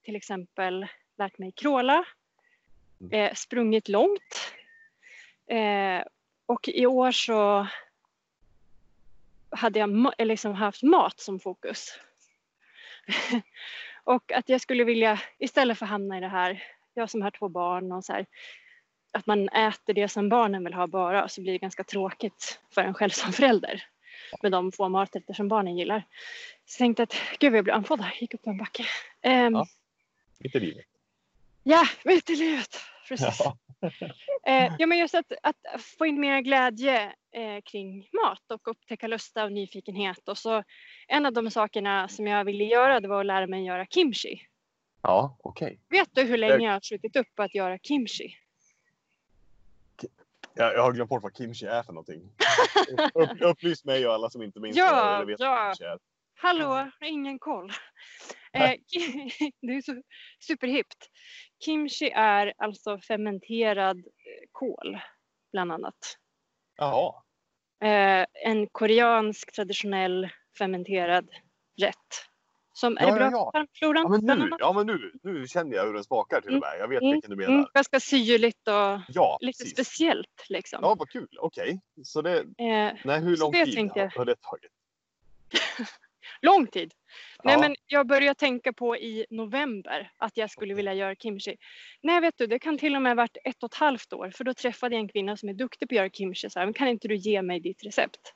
till 0.02 0.16
exempel 0.16 0.86
lärt 1.18 1.38
mig 1.38 1.52
kråla, 1.52 2.04
Mm. 3.00 3.12
eh, 3.12 3.34
sprungit 3.34 3.88
långt. 3.88 4.52
Eh, 5.46 6.02
och 6.46 6.68
i 6.68 6.86
år 6.86 7.12
så 7.12 7.66
hade 9.50 9.78
jag 9.78 10.12
eller 10.18 10.32
liksom 10.32 10.54
haft 10.54 10.82
mat 10.82 11.20
som 11.20 11.40
fokus. 11.40 11.98
Och 14.04 14.32
att 14.32 14.48
jag 14.48 14.60
skulle 14.60 14.84
vilja, 14.84 15.20
istället 15.38 15.78
för 15.78 15.86
att 15.86 15.90
hamna 15.90 16.18
i 16.18 16.20
det 16.20 16.28
här, 16.28 16.62
jag 16.94 17.10
som 17.10 17.22
har 17.22 17.30
två 17.30 17.48
barn 17.48 17.92
och 17.92 18.04
så 18.04 18.12
här, 18.12 18.26
att 19.14 19.26
man 19.26 19.48
äter 19.48 19.94
det 19.94 20.08
som 20.08 20.28
barnen 20.28 20.64
vill 20.64 20.74
ha 20.74 20.86
bara 20.86 21.28
så 21.28 21.40
blir 21.40 21.52
det 21.52 21.58
ganska 21.58 21.84
tråkigt 21.84 22.60
för 22.70 22.80
en 22.82 22.94
själv 22.94 23.10
som 23.10 23.32
förälder 23.32 23.82
med 24.42 24.52
de 24.52 24.72
få 24.72 24.88
maträtter 24.88 25.34
som 25.34 25.48
barnen 25.48 25.76
gillar. 25.76 26.02
Så 26.64 26.82
jag 26.82 26.86
tänkte 26.86 27.02
att 27.02 27.14
gud 27.38 27.52
vad 27.52 27.58
jag 27.58 27.64
blev 27.64 27.76
andfådd 27.76 28.00
här, 28.00 28.16
gick 28.20 28.34
upp 28.34 28.46
en 28.46 28.58
backe. 28.58 28.82
Um, 29.22 29.54
Ja. 29.54 29.66
Mitt 30.38 30.54
i 30.54 30.60
livet. 30.60 30.86
Ja, 31.62 31.84
mitt 32.04 32.30
i 32.30 32.36
livet. 32.36 32.76
Precis. 33.08 33.40
Ja. 33.44 33.56
Eh, 34.46 34.72
ja, 34.78 34.86
men 34.86 34.98
just 34.98 35.14
att, 35.14 35.32
att 35.42 35.56
få 35.98 36.06
in 36.06 36.20
mer 36.20 36.40
glädje 36.40 37.02
eh, 37.32 37.60
kring 37.64 38.08
mat 38.12 38.50
och 38.50 38.68
upptäcka 38.68 39.06
lusta 39.06 39.44
och 39.44 39.52
nyfikenhet. 39.52 40.28
Och 40.28 40.38
så 40.38 40.64
en 41.08 41.26
av 41.26 41.32
de 41.32 41.50
sakerna 41.50 42.08
som 42.08 42.26
jag 42.26 42.44
ville 42.44 42.64
göra 42.64 43.00
det 43.00 43.08
var 43.08 43.20
att 43.20 43.26
lära 43.26 43.46
mig 43.46 43.64
göra 43.64 43.86
kimchi. 43.86 44.46
Ja, 45.02 45.36
okej. 45.42 45.78
Vet 45.88 46.08
du 46.12 46.22
hur 46.22 46.36
länge 46.36 46.66
jag 46.66 46.72
har 46.72 46.80
skjutit 46.80 47.16
upp 47.16 47.34
på 47.34 47.42
att 47.42 47.54
göra 47.54 47.78
kimchi? 47.78 48.36
Jag, 50.54 50.74
jag 50.74 50.82
har 50.82 50.92
glömt 50.92 51.10
bort 51.10 51.22
vad 51.22 51.36
kimchi 51.36 51.66
är 51.66 51.82
för 51.82 51.92
någonting. 51.92 52.30
Upp, 53.14 53.40
upplys 53.40 53.84
mig 53.84 54.06
och 54.06 54.14
alla 54.14 54.30
som 54.30 54.42
inte 54.42 54.60
minns 54.60 54.76
Ja, 54.76 55.16
eller 55.16 55.26
vet 55.26 55.40
ja. 55.40 55.50
vad 55.50 55.76
kimchi 55.76 55.90
är. 55.90 55.98
Hallå, 56.36 56.66
har 57.00 57.06
ingen 57.06 57.38
koll. 57.38 57.70
Eh, 58.52 58.60
det 59.60 59.72
är 59.74 59.82
så 59.82 60.02
superhippt. 60.46 61.08
Kimchi 61.64 62.10
är 62.10 62.52
alltså 62.56 62.98
fermenterad 62.98 63.98
eh, 63.98 64.48
kål, 64.52 64.98
bland 65.52 65.72
annat. 65.72 66.18
Jaha. 66.76 67.14
Eh, 67.82 68.26
en 68.44 68.66
koreansk 68.72 69.52
traditionell 69.54 70.28
fermenterad 70.58 71.30
rätt. 71.80 71.96
Som 72.76 72.96
är 72.98 73.02
Ja, 73.08 73.14
bra 73.14 73.24
ja, 73.24 73.30
ja. 73.32 73.66
för? 73.78 73.94
Ja, 73.94 74.08
men 74.08 74.38
nu, 74.38 74.50
ja, 74.58 74.72
men 74.72 74.86
nu, 74.86 75.12
nu 75.22 75.46
känner 75.48 75.76
jag 75.76 75.86
hur 75.86 75.92
den 75.92 76.04
smakar 76.04 76.40
till 76.40 76.54
och 76.54 76.60
med. 76.60 76.70
Jag 76.78 76.88
vet 76.88 77.02
Mm, 77.02 77.12
vilken 77.12 77.30
du 77.30 77.36
menar. 77.36 77.54
Mm, 77.54 77.66
ganska 77.74 78.00
syrligt 78.00 78.68
och 78.68 79.00
Ja, 79.08 79.38
lite 79.40 79.58
precis. 79.58 79.72
speciellt 79.72 80.46
liksom. 80.48 80.78
Ja, 80.82 80.94
vad 80.98 81.08
kul. 81.10 81.28
Okej. 81.40 81.80
Så 82.04 82.22
det, 82.22 82.38
Eh, 82.38 82.92
nej, 83.04 83.20
hur 83.20 83.36
lång 83.36 83.52
tid 83.52 83.74
tänkte 83.74 84.10
har, 84.16 84.24
det 84.24 84.34
tagit? 84.40 84.70
lång 86.42 86.66
tid. 86.66 86.94
Nej, 87.44 87.54
Ja. 87.54 87.60
men 87.60 87.76
jag 87.86 88.06
började 88.06 88.34
tänka 88.38 88.72
på 88.72 88.96
i 88.96 89.26
november 89.30 90.10
att 90.16 90.36
jag 90.36 90.50
skulle 90.50 90.74
vilja 90.74 90.94
göra 90.94 91.14
kimchi. 91.14 91.56
Nej, 92.02 92.20
vet 92.20 92.38
du, 92.38 92.46
det 92.46 92.58
kan 92.58 92.78
till 92.78 92.96
och 92.96 93.02
med 93.02 93.10
ha 93.10 93.14
varit 93.14 93.36
ett 93.44 93.62
och 93.62 93.72
ett 93.72 93.78
halvt 93.78 94.12
år 94.12 94.30
för 94.30 94.44
då 94.44 94.54
träffade 94.54 94.94
jag 94.94 95.00
en 95.00 95.08
kvinna 95.08 95.36
som 95.36 95.48
är 95.48 95.54
duktig 95.54 95.88
på 95.88 95.92
att 95.94 95.96
göra 95.96 96.10
kimchi. 96.10 96.50
Så 96.50 96.60
här, 96.60 96.72
kan 96.72 96.88
inte 96.88 97.08
du 97.08 97.16
ge 97.16 97.42
mig 97.42 97.60
ditt 97.60 97.84
recept? 97.84 98.34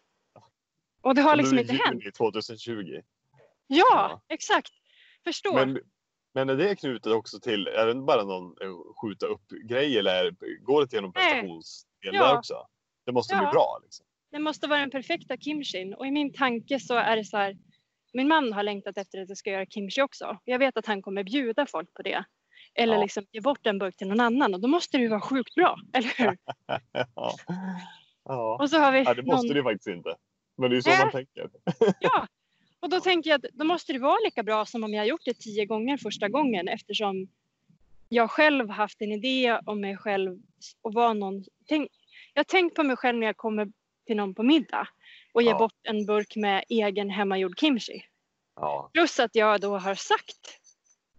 Och 1.00 1.14
det 1.14 1.20
har 1.22 1.36
liksom 1.36 1.58
inte 1.58 1.72
hänt. 1.74 2.02
juni 2.02 2.12
2020. 2.12 3.00
Ja, 3.68 3.84
Ja. 3.90 4.20
exakt. 4.28 4.70
Förstår. 5.24 5.54
Men, 5.66 5.78
men 6.34 6.48
är 6.48 6.56
det 6.56 6.76
knutet 6.76 7.12
också 7.12 7.40
till, 7.40 7.66
är 7.66 7.86
det 7.86 7.94
bara 7.94 8.24
någon 8.24 8.44
eh, 8.62 8.68
skjuta 9.02 9.26
upp 9.26 9.48
grej 9.68 9.98
eller 9.98 10.30
går 10.64 10.80
det 10.80 10.86
till 10.88 11.02
någon 11.02 11.12
prestationsdel 11.12 12.14
Ja. 12.14 12.26
där 12.26 12.38
också? 12.38 12.54
Det 13.06 13.12
måste 13.12 13.36
bli 13.36 13.44
Ja. 13.44 13.50
bra 13.52 13.78
liksom. 13.82 14.06
Det 14.30 14.38
måste 14.38 14.66
vara 14.66 14.80
den 14.80 14.90
perfekta 14.90 15.36
kimchin 15.36 15.94
och 15.94 16.06
i 16.06 16.10
min 16.10 16.32
tanke 16.32 16.80
så 16.80 16.94
är 16.94 17.16
det 17.16 17.24
så 17.24 17.36
här. 17.36 17.56
Min 18.12 18.28
man 18.28 18.52
har 18.52 18.62
längtat 18.62 18.98
efter 18.98 19.18
att 19.22 19.28
jag 19.28 19.38
ska 19.38 19.50
göra 19.50 19.66
kimchi 19.66 20.02
också. 20.02 20.38
Jag 20.44 20.58
vet 20.58 20.76
att 20.76 20.86
han 20.86 21.02
kommer 21.02 21.24
bjuda 21.24 21.66
folk 21.66 21.94
på 21.94 22.02
det. 22.02 22.24
Eller 22.74 22.94
Ja. 22.94 23.02
liksom 23.02 23.24
ge 23.32 23.40
bort 23.40 23.66
en 23.66 23.78
burk 23.78 23.96
till 23.96 24.08
någon 24.08 24.20
annan 24.20 24.54
och 24.54 24.60
då 24.60 24.68
måste 24.68 24.96
det 24.96 25.02
ju 25.02 25.08
vara 25.08 25.20
sjukt 25.20 25.54
bra, 25.54 25.76
eller 25.92 26.12
hur? 26.18 26.38
ja. 27.14 27.34
Ja. 28.24 28.58
Och 28.60 28.70
så 28.70 28.78
har 28.78 28.92
vi 28.92 29.02
ja, 29.02 29.14
det 29.14 29.22
måste 29.22 29.46
någon... 29.46 29.56
det 29.56 29.62
faktiskt 29.62 29.86
inte. 29.88 30.16
Men 30.56 30.70
det 30.70 30.74
är 30.74 30.76
ju 30.76 30.82
så 30.82 30.90
man 30.90 31.10
tänker. 31.10 31.50
Ja, 32.00 32.26
och 32.80 32.88
då 32.88 33.00
tänker 33.00 33.30
jag 33.30 33.44
att 33.44 33.52
då 33.52 33.64
måste 33.64 33.92
det 33.92 33.98
vara 33.98 34.18
lika 34.24 34.42
bra 34.42 34.66
som 34.66 34.84
om 34.84 34.94
jag 34.94 35.06
gjort 35.06 35.24
det 35.24 35.34
tio 35.38 35.66
gånger 35.66 35.96
första 35.96 36.28
gången 36.28 36.68
eftersom 36.68 37.28
jag 38.08 38.30
själv 38.30 38.70
haft 38.70 39.00
en 39.02 39.12
idé 39.12 39.58
om 39.66 39.80
mig 39.80 39.96
själv 39.96 40.38
och 40.82 40.94
var 40.94 41.14
någon. 41.14 41.44
Tänk, 41.66 41.90
jag 42.34 42.46
tänkt 42.46 42.76
på 42.76 42.82
mig 42.82 42.96
själv 42.96 43.18
när 43.18 43.26
jag 43.26 43.36
kommer 43.36 43.68
till 44.06 44.16
någon 44.16 44.34
på 44.34 44.42
middag 44.42 44.88
och 45.32 45.42
ger 45.42 45.50
Ja. 45.50 45.58
bort 45.58 45.74
en 45.82 46.06
burk 46.06 46.36
med 46.36 46.64
egen 46.68 47.10
hemmagjord 47.10 47.58
kimchi. 47.60 48.02
Ja. 48.56 48.90
Plus 48.92 49.20
att 49.20 49.34
jag 49.34 49.60
då 49.60 49.78
har 49.78 49.94
sagt 49.94 50.60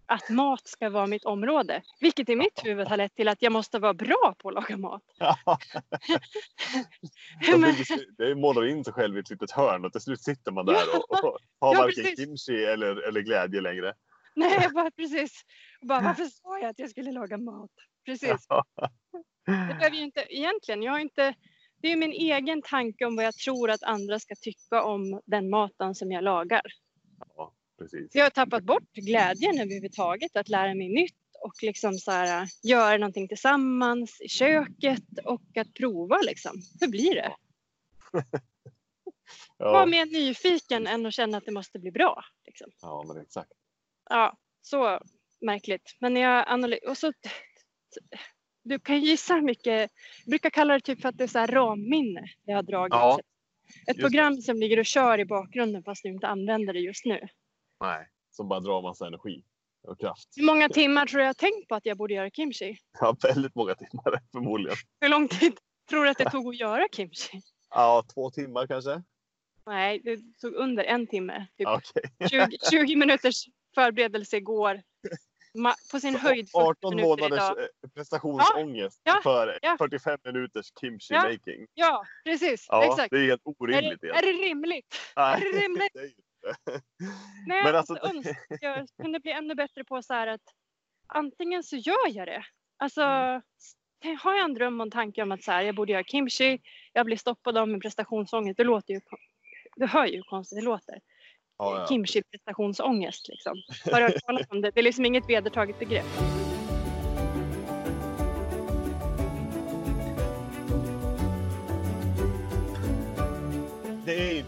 att 0.10 0.30
mat 0.30 0.68
ska 0.68 0.90
vara 0.90 1.08
mitt 1.08 1.26
område, 1.26 1.82
vilket 2.00 2.30
i 2.30 2.36
mitt 2.36 2.66
huvud 2.66 2.88
har 2.88 2.98
lett 2.98 3.16
till 3.16 3.28
att 3.28 3.42
jag 3.42 3.52
måste 3.52 3.80
vara 3.80 3.94
bra 3.94 4.36
på 4.38 4.50
att 4.50 4.56
laga 4.56 4.78
mat. 4.78 5.04
Man 7.52 7.62
Men- 7.62 7.76
det 8.18 8.36
målar 8.36 8.66
in 8.68 8.84
sig 8.84 8.94
själv 8.94 9.18
i 9.18 9.20
ett 9.20 9.30
litet 9.30 9.52
hörn 9.52 9.86
och 9.86 9.92
till 9.92 10.02
slut 10.02 10.22
sitter 10.22 10.52
man 10.52 10.66
där 10.66 10.84
och, 10.98 11.12
och 11.12 11.18
har 11.60 11.74
Ja, 11.76 11.82
varken 11.82 12.04
precis. 12.04 12.20
kimchi 12.20 12.66
eller, 12.66 13.08
eller 13.08 13.22
glädje 13.22 13.62
längre. 13.62 13.94
Nej, 14.36 14.60
jag 14.62 14.74
bara 14.74 14.92
precis. 14.92 15.42
Bara, 15.82 16.02
varför 16.02 16.26
sa 16.26 16.60
jag 16.60 16.70
att 16.70 16.80
jag 16.80 16.90
skulle 16.90 17.12
laga 17.12 17.38
mat? 17.38 17.72
Precis. 18.06 18.48
Det 19.46 19.52
behöver 19.78 19.96
ju 19.96 20.04
inte, 20.04 20.26
egentligen, 20.30 20.84
jag 20.84 20.92
har 20.92 21.00
inte, 21.00 21.34
det 21.82 21.92
är 21.92 21.96
min 21.98 22.12
egen 22.12 22.62
tanke 22.62 23.06
om 23.06 23.16
vad 23.16 23.26
jag 23.26 23.36
tror 23.36 23.70
att 23.70 23.84
andra 23.84 24.20
ska 24.20 24.36
tycka 24.42 24.84
om 24.84 25.22
den 25.26 25.50
maten 25.50 25.96
som 25.96 26.12
jag 26.12 26.24
lagar. 26.24 26.62
Ja, 27.36 27.54
precis. 27.80 28.16
Jag 28.16 28.26
har 28.26 28.30
tappat 28.30 28.64
bort 28.64 28.94
glädjen 28.94 29.60
överhuvudtaget 29.60 30.36
att 30.36 30.50
lära 30.50 30.74
mig 30.74 30.90
nytt 30.90 31.16
och 31.42 31.64
liksom 31.64 31.94
så 31.94 32.12
här, 32.12 32.48
göra 32.64 32.98
någonting 32.98 33.28
tillsammans 33.28 34.22
i 34.22 34.28
köket 34.30 35.04
och 35.26 35.58
att 35.58 35.74
prova 35.74 36.18
liksom. 36.18 36.62
Hur 36.82 36.88
blir 36.88 37.16
det? 37.16 37.36
Var 38.12 38.24
Ja, 39.58 39.86
mer 39.86 40.06
nyfiken 40.06 40.88
än 40.88 41.06
att 41.06 41.14
känna 41.14 41.38
att 41.38 41.46
det 41.46 41.52
måste 41.52 41.80
bli 41.80 41.92
bra. 41.92 42.24
Liksom. 42.46 42.72
ja 42.82 43.04
men 43.08 43.22
exakt. 43.22 43.52
Ja, 44.10 44.38
så 44.62 45.00
märkligt. 45.42 45.96
Men 46.00 46.16
jag 46.16 46.44
analyserar... 46.48 46.90
Och 46.90 46.98
så, 46.98 47.14
du 48.64 48.80
kan 48.80 49.02
gissa 49.02 49.34
hur 49.34 49.42
mycket... 49.42 49.92
Jag 50.26 50.30
brukar 50.30 50.50
kalla 50.50 50.74
det 50.74 50.80
typ 50.82 51.02
för 51.02 51.10
att 51.10 51.18
det 51.18 51.24
är 51.24 51.28
så 51.28 51.40
här 51.40 51.48
ramminne 51.48 52.24
jag 52.46 52.56
har 52.56 52.64
dragit. 52.64 52.94
Ja, 52.94 53.20
Ett 53.20 53.88
just 53.88 53.98
det. 53.98 54.02
program 54.02 54.42
som 54.42 54.58
ligger 54.58 54.80
och 54.80 54.86
kör 54.86 55.20
i 55.20 55.26
bakgrunden 55.26 55.84
fast 55.84 56.04
du 56.04 56.10
inte 56.10 56.28
använder 56.28 56.74
det 56.74 56.80
just 56.80 57.06
nu. 57.06 57.28
Nej, 57.80 58.08
som 58.32 58.48
bara 58.48 58.60
drar 58.60 58.82
massa 58.82 59.08
energi 59.08 59.44
och 59.84 60.00
kraft. 60.00 60.28
Hur 60.36 60.46
många 60.46 60.70
timmar 60.70 61.06
tror 61.06 61.18
du 61.18 61.24
jag 61.24 61.30
har 61.30 61.34
tänkt 61.34 61.68
på 61.68 61.76
att 61.76 61.86
jag 61.86 61.98
borde 61.98 62.14
göra 62.14 62.30
kimchi? 62.30 62.78
Ja, 63.00 63.16
väldigt 63.24 63.56
många 63.56 63.76
timmar 63.76 64.20
förmodligen. 64.32 64.78
Hur 65.02 65.10
lång 65.10 65.28
tid 65.28 65.58
tror 65.90 66.04
du 66.04 66.10
att 66.10 66.18
det 66.18 66.30
tog 66.32 66.48
att 66.48 66.60
göra 66.60 66.88
kimchi? 66.96 67.42
Ja, 67.70 68.04
två 68.14 68.32
timmar 68.32 68.68
kanske. 68.68 69.04
Nej, 69.66 70.00
det 70.04 70.20
tog 70.42 70.54
under 70.56 70.84
en 70.84 71.08
timme. 71.08 71.40
Typ 71.58 71.68
Ja, 71.68 71.82
Okej. 72.20 72.30
20, 72.30 72.58
20 72.72 72.96
minuters 72.96 73.46
förberedelse 73.76 74.38
igår. 74.38 74.82
På 75.92 76.00
sin 76.00 76.16
höjd 76.16 76.50
40 76.52 76.58
18 76.70 76.96
minuter 76.96 77.08
månaders 77.10 77.52
idag. 77.52 77.60
eh, 77.60 77.90
prestationsångest 77.96 79.02
Ja, 79.04 79.20
för 79.24 79.60
ja. 79.62 79.76
45 79.80 80.20
minuters 80.24 80.72
kimchi 80.82 81.14
Ja. 81.14 81.24
making. 81.24 81.68
Ja, 81.74 82.06
precis. 82.24 82.66
Ja, 82.70 82.86
exakt. 82.86 83.12
det 83.12 83.18
är 83.20 83.26
helt 83.26 83.42
Är 83.46 83.54
orimligt. 83.62 83.82
det, 84.02 84.08
egentligen. 84.08 84.16
är 84.16 84.22
det 84.22 84.50
rimligt? 84.50 84.96
Nej, 85.16 85.36
är 85.42 85.54
det 85.54 85.60
rimligt? 85.66 85.94
Inte. 86.50 86.82
Nej, 87.48 87.64
Men 87.64 87.76
alltså, 87.76 87.94
alltså- 87.94 88.34
jag 88.62 88.88
kunde 89.02 89.20
bli 89.20 89.32
ännu 89.32 89.56
bättre 89.56 89.84
på 89.84 90.02
så 90.02 90.14
här 90.14 90.28
att 90.28 90.42
antingen 91.08 91.64
så 91.64 91.76
gör 91.76 92.08
jag 92.10 92.28
det. 92.28 92.44
Alltså, 92.78 93.02
Mm. 93.02 94.18
har 94.24 94.34
jag 94.36 94.46
en 94.46 94.54
dröm 94.54 94.80
och 94.80 94.86
en 94.86 94.92
tanke 94.92 95.22
om 95.24 95.32
att 95.32 95.44
så 95.44 95.52
här, 95.52 95.62
jag 95.62 95.76
borde 95.76 95.92
göra 95.92 96.04
kimchi, 96.04 96.60
jag 96.94 97.06
blir 97.06 97.18
stoppad 97.18 97.58
av 97.58 97.68
min 97.68 97.80
prestationsångest. 97.82 98.58
Det 98.58 98.64
låter 98.64 98.94
ju, 98.94 99.02
du 99.76 99.86
hör 99.88 100.06
ju 100.06 100.16
hur 100.16 100.24
konstigt 100.24 100.60
det 100.60 100.66
låter. 100.66 101.00
Ja, 101.58 101.80
ja. 101.80 101.88
Kimchi 101.88 102.24
prestationsångest 102.32 103.28
liksom. 103.30 103.58
Har 103.92 104.02
du 104.02 104.08
hört 104.08 104.22
talas 104.26 104.48
om 104.50 104.62
det? 104.62 104.72
Det 104.72 104.80
är 104.80 104.84
liksom 104.84 105.06
inget 105.06 105.30
vedertaget 105.30 105.80
begrepp. 105.80 106.06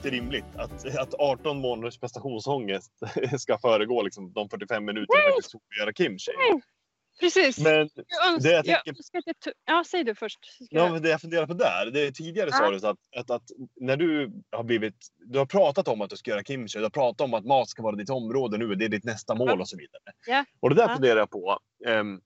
Inte 0.06 0.10
rimligt 0.16 0.46
att, 0.56 0.96
att 0.98 1.14
18 1.14 1.58
månaders 1.62 2.00
prestationsångest 2.00 2.92
ska 3.40 3.58
föregå 3.58 4.02
liksom, 4.02 4.34
de 4.34 4.50
45 4.50 4.86
minuterna 4.86 5.20
jag 5.24 5.34
faktiskt 5.34 5.52
tog 5.52 5.62
att 5.72 5.78
göra 5.80 5.94
kimchi. 5.94 6.32
Precis. 7.20 7.60
Men 7.60 7.74
jag 7.74 7.90
det 8.42 8.52
jag 8.52 8.66
tänker- 8.66 8.96
jag 9.26 9.40
tog- 9.40 9.54
ja, 9.66 9.84
säg 9.88 10.04
du 10.04 10.16
först. 10.16 10.40
ska 10.46 10.66
Ja, 10.70 11.00
det 11.00 11.10
jag 11.10 11.22
funderar 11.22 11.48
på 11.48 11.54
där, 11.54 11.92
det 11.94 12.12
tidigare 12.12 12.50
Ja. 12.52 12.58
sa 12.58 12.72
du 12.72 12.76
att, 12.88 12.98
att, 13.18 13.32
att 13.32 13.44
när 13.76 13.98
du 13.98 14.32
har 14.52 14.64
blivit, 14.64 14.96
du 15.26 15.40
har 15.40 15.46
pratat 15.46 15.88
om 15.88 16.02
att 16.02 16.10
du 16.10 16.18
ska 16.18 16.32
göra 16.32 16.44
kimchi, 16.44 16.78
du 16.78 16.84
har 16.86 16.90
pratat 16.90 17.22
om 17.22 17.34
att 17.34 17.46
mat 17.46 17.70
ska 17.70 17.84
vara 17.84 17.96
ditt 17.96 18.10
område 18.10 18.58
nu, 18.58 18.76
det 18.76 18.86
är 18.86 18.90
ditt 18.90 19.04
nästa 19.04 19.36
mål 19.36 19.62
och 19.62 19.70
så 19.70 19.78
vidare. 19.78 20.02
Ja. 20.28 20.46
Och 20.60 20.70
det 20.70 20.76
där 20.76 20.88
Ja. 20.90 20.94
funderar 20.96 21.20
jag 21.20 21.30
på. 21.30 21.60
ehm, 21.88 22.22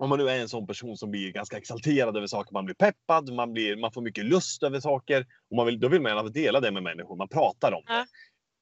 om 0.00 0.08
man 0.08 0.18
nu 0.18 0.28
är 0.28 0.38
en 0.38 0.48
sån 0.48 0.66
person 0.66 0.96
som 0.96 1.10
blir 1.10 1.32
ganska 1.32 1.56
exalterad 1.56 2.16
över 2.16 2.26
saker, 2.26 2.52
man 2.52 2.64
blir 2.64 2.74
peppad, 2.74 3.32
man, 3.32 3.52
blir, 3.52 3.76
man 3.76 3.92
får 3.92 4.02
mycket 4.02 4.24
lust 4.24 4.62
över 4.62 4.80
saker. 4.80 5.26
Och 5.50 5.56
man 5.56 5.66
vill, 5.66 5.80
då 5.80 5.88
vill 5.88 6.00
man 6.00 6.16
gärna 6.16 6.28
dela 6.28 6.60
det 6.60 6.70
med 6.70 6.82
människor, 6.82 7.16
man 7.16 7.28
pratar 7.28 7.72
om 7.72 7.82
det. 7.86 7.92
Ja. 7.92 8.06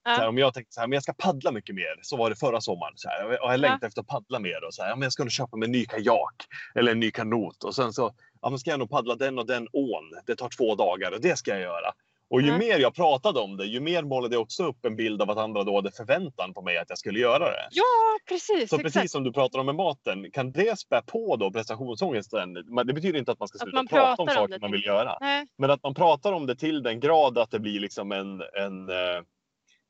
Ja. 0.04 0.10
Här, 0.10 0.28
om 0.28 0.38
jag 0.38 0.54
tänkte 0.54 0.74
så 0.74 0.80
här, 0.80 0.86
men 0.86 0.96
jag 0.96 1.02
ska 1.02 1.12
paddla 1.12 1.52
mycket 1.52 1.74
mer. 1.74 1.98
Så 2.02 2.16
var 2.16 2.30
det 2.30 2.36
förra 2.36 2.60
sommaren. 2.60 2.92
Så 2.96 3.08
här, 3.08 3.44
och 3.44 3.52
jag 3.52 3.60
längtar 3.60 3.86
efter 3.86 4.00
att 4.00 4.06
paddla 4.06 4.38
mer. 4.38 4.64
Och 4.64 4.74
så 4.74 4.82
här, 4.82 4.88
ja, 4.90 4.96
men 4.96 5.02
jag 5.02 5.12
ska 5.12 5.24
nog 5.24 5.32
köpa 5.32 5.56
mig 5.56 5.66
en 5.66 5.72
ny 5.72 5.86
kajak. 5.86 6.34
Eller 6.74 6.92
en 6.92 7.00
ny 7.00 7.10
kanot. 7.10 7.64
Och 7.64 7.74
sen 7.74 7.92
så 7.92 8.14
ja, 8.40 8.50
men 8.50 8.58
ska 8.58 8.70
jag 8.70 8.78
nog 8.78 8.90
paddla 8.90 9.14
den 9.14 9.38
och 9.38 9.46
den 9.46 9.68
ån. 9.72 10.04
Det 10.26 10.36
tar 10.36 10.48
två 10.48 10.74
dagar 10.74 11.12
och 11.12 11.20
det 11.20 11.38
ska 11.38 11.50
jag 11.50 11.60
göra. 11.60 11.92
Och 12.30 12.40
ju 12.42 12.50
Nej. 12.50 12.58
mer 12.58 12.78
jag 12.78 12.94
pratade 12.94 13.40
om 13.40 13.56
det, 13.56 13.64
ju 13.66 13.80
mer 13.80 14.02
målade 14.02 14.34
jag 14.34 14.42
också 14.42 14.64
upp 14.64 14.84
en 14.84 14.96
bild 14.96 15.22
av 15.22 15.30
att 15.30 15.38
andra 15.38 15.64
då 15.64 15.74
hade 15.76 15.90
förväntan 15.92 16.54
på 16.54 16.62
mig 16.62 16.78
att 16.78 16.88
jag 16.88 16.98
skulle 16.98 17.18
göra 17.18 17.38
det. 17.50 17.68
Ja, 17.70 17.84
precis. 18.28 18.70
Så 18.70 18.76
exakt. 18.76 18.82
precis 18.94 19.12
som 19.12 19.24
du 19.24 19.32
pratar 19.32 19.58
om 19.58 19.66
med 19.66 19.74
maten, 19.74 20.30
kan 20.30 20.52
det 20.52 20.78
spä 20.78 21.02
på 21.06 21.36
då 21.36 21.50
prestationsångesten? 21.52 22.54
Det 22.86 22.92
betyder 22.94 23.18
inte 23.18 23.32
att 23.32 23.38
man 23.38 23.48
ska 23.48 23.58
sluta 23.58 23.76
man 23.76 23.86
prata 23.86 24.22
om 24.22 24.28
om 24.28 24.34
saker 24.34 24.58
man 24.60 24.72
vill 24.72 24.82
jag. 24.84 24.94
göra. 24.96 25.18
Nej. 25.20 25.46
Men 25.58 25.70
att 25.70 25.82
man 25.82 25.94
pratar 25.94 26.32
om 26.32 26.46
det 26.46 26.56
till 26.56 26.82
den 26.82 27.00
grad 27.00 27.38
att 27.38 27.50
det 27.50 27.58
blir 27.60 27.80
liksom 27.80 28.12
en, 28.12 28.40
en 28.40 28.88
eh, 28.88 29.22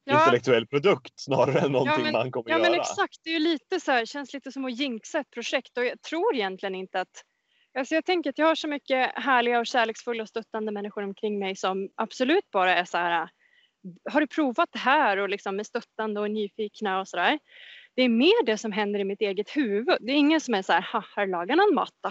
Ja. 0.04 0.20
intellektuell 0.20 0.66
produkt 0.66 1.12
snarare 1.16 1.58
än 1.60 1.72
någonting 1.72 2.02
men- 2.04 2.12
man 2.12 2.30
kommer 2.32 2.50
Ja 2.50 2.58
göra. 2.58 2.70
men 2.70 2.80
exakt, 2.80 3.18
det 3.24 3.30
är 3.30 3.34
ju 3.34 3.38
lite 3.40 3.80
så 3.80 3.92
här, 3.92 4.04
känns 4.06 4.32
lite 4.34 4.52
som 4.52 4.64
att 4.64 4.78
jinxa 4.78 5.18
ett 5.20 5.30
projekt 5.30 5.78
och 5.78 5.84
jag 5.84 6.02
tror 6.02 6.34
egentligen 6.34 6.74
inte 6.74 7.00
att 7.00 7.08
Alltså 7.78 7.94
jag 7.94 8.04
tänker 8.04 8.30
att 8.30 8.38
jag 8.38 8.46
har 8.46 8.54
så 8.54 8.68
mycket 8.68 9.12
härliga 9.14 9.58
och 9.58 9.66
kärleksfulla 9.66 10.22
och 10.22 10.28
stöttande 10.28 10.72
människor 10.72 11.02
omkring 11.02 11.38
mig 11.38 11.56
som 11.56 11.88
absolut 11.94 12.50
bara 12.50 12.74
är 12.74 12.84
så 12.84 12.98
här 12.98 13.28
Har 14.10 14.20
du 14.20 14.26
provat 14.26 14.68
det 14.72 14.78
här 14.78 15.16
och 15.16 15.28
liksom 15.28 15.60
är 15.60 15.64
stöttande 15.64 16.20
och 16.20 16.30
nyfikna 16.30 17.00
och 17.00 17.08
sådär. 17.08 17.38
Det 17.96 18.02
är 18.02 18.08
mer 18.08 18.44
det 18.46 18.58
som 18.58 18.72
händer 18.72 19.00
i 19.00 19.04
mitt 19.04 19.20
eget 19.20 19.56
huvud. 19.56 19.96
Det 20.00 20.12
är 20.12 20.16
ingen 20.16 20.40
som 20.40 20.54
är 20.54 20.62
så 20.62 20.72
här, 20.72 20.88
ha, 20.92 21.04
här 21.16 21.26
lagar 21.26 21.56
någon 21.56 21.74
mat 21.74 21.94
då? 22.02 22.10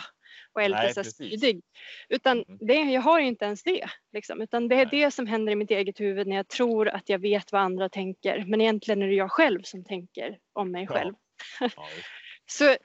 Och 0.54 0.62
är 0.62 0.70
lite 0.70 0.94
så 0.94 1.04
spydig. 1.04 1.62
Utan 2.10 2.44
Mm. 2.48 2.58
det, 2.68 2.74
jag 2.74 3.02
har 3.02 3.20
inte 3.20 3.46
ens 3.46 3.64
det. 3.64 3.90
Liksom. 4.14 4.42
Utan 4.42 4.68
det 4.68 4.76
är 4.76 4.86
Nej. 4.86 5.04
det 5.04 5.12
som 5.12 5.28
händer 5.28 5.52
i 5.52 5.56
mitt 5.56 5.72
eget 5.72 6.00
huvud 6.00 6.28
när 6.28 6.36
jag 6.36 6.48
tror 6.48 6.88
att 6.90 7.10
jag 7.10 7.20
vet 7.20 7.52
vad 7.52 7.62
andra 7.62 7.90
tänker. 7.90 8.46
Men 8.48 8.62
egentligen 8.62 9.02
är 9.02 9.08
det 9.08 9.14
jag 9.14 9.32
själv 9.32 9.62
som 9.64 9.84
tänker 9.84 10.38
om 10.54 10.72
mig 10.72 10.84
Ja. 10.90 10.94
själv. 10.94 11.14
Ja, 11.60 11.66
just- 11.66 12.06
Så 12.46 12.76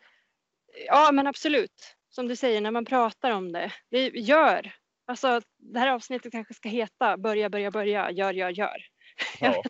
ja, 0.87 1.11
men 1.13 1.27
absolut. 1.27 1.97
Som 2.15 2.29
du 2.29 2.37
säger, 2.37 2.61
när 2.61 2.71
man 2.71 2.85
pratar 2.85 3.31
om 3.31 3.53
det. 3.53 3.73
Det 3.91 4.09
gör. 4.09 4.73
Alltså, 5.07 5.41
det 5.59 5.79
här 5.79 5.89
avsnittet 5.89 6.33
kanske 6.33 6.55
ska 6.55 6.69
heta 6.69 7.17
Börja, 7.17 7.51
börja, 7.51 7.71
börja, 7.71 8.11
gör, 8.11 8.33
gör, 8.33 8.51
gör. 8.51 8.87
Ja. 9.41 9.63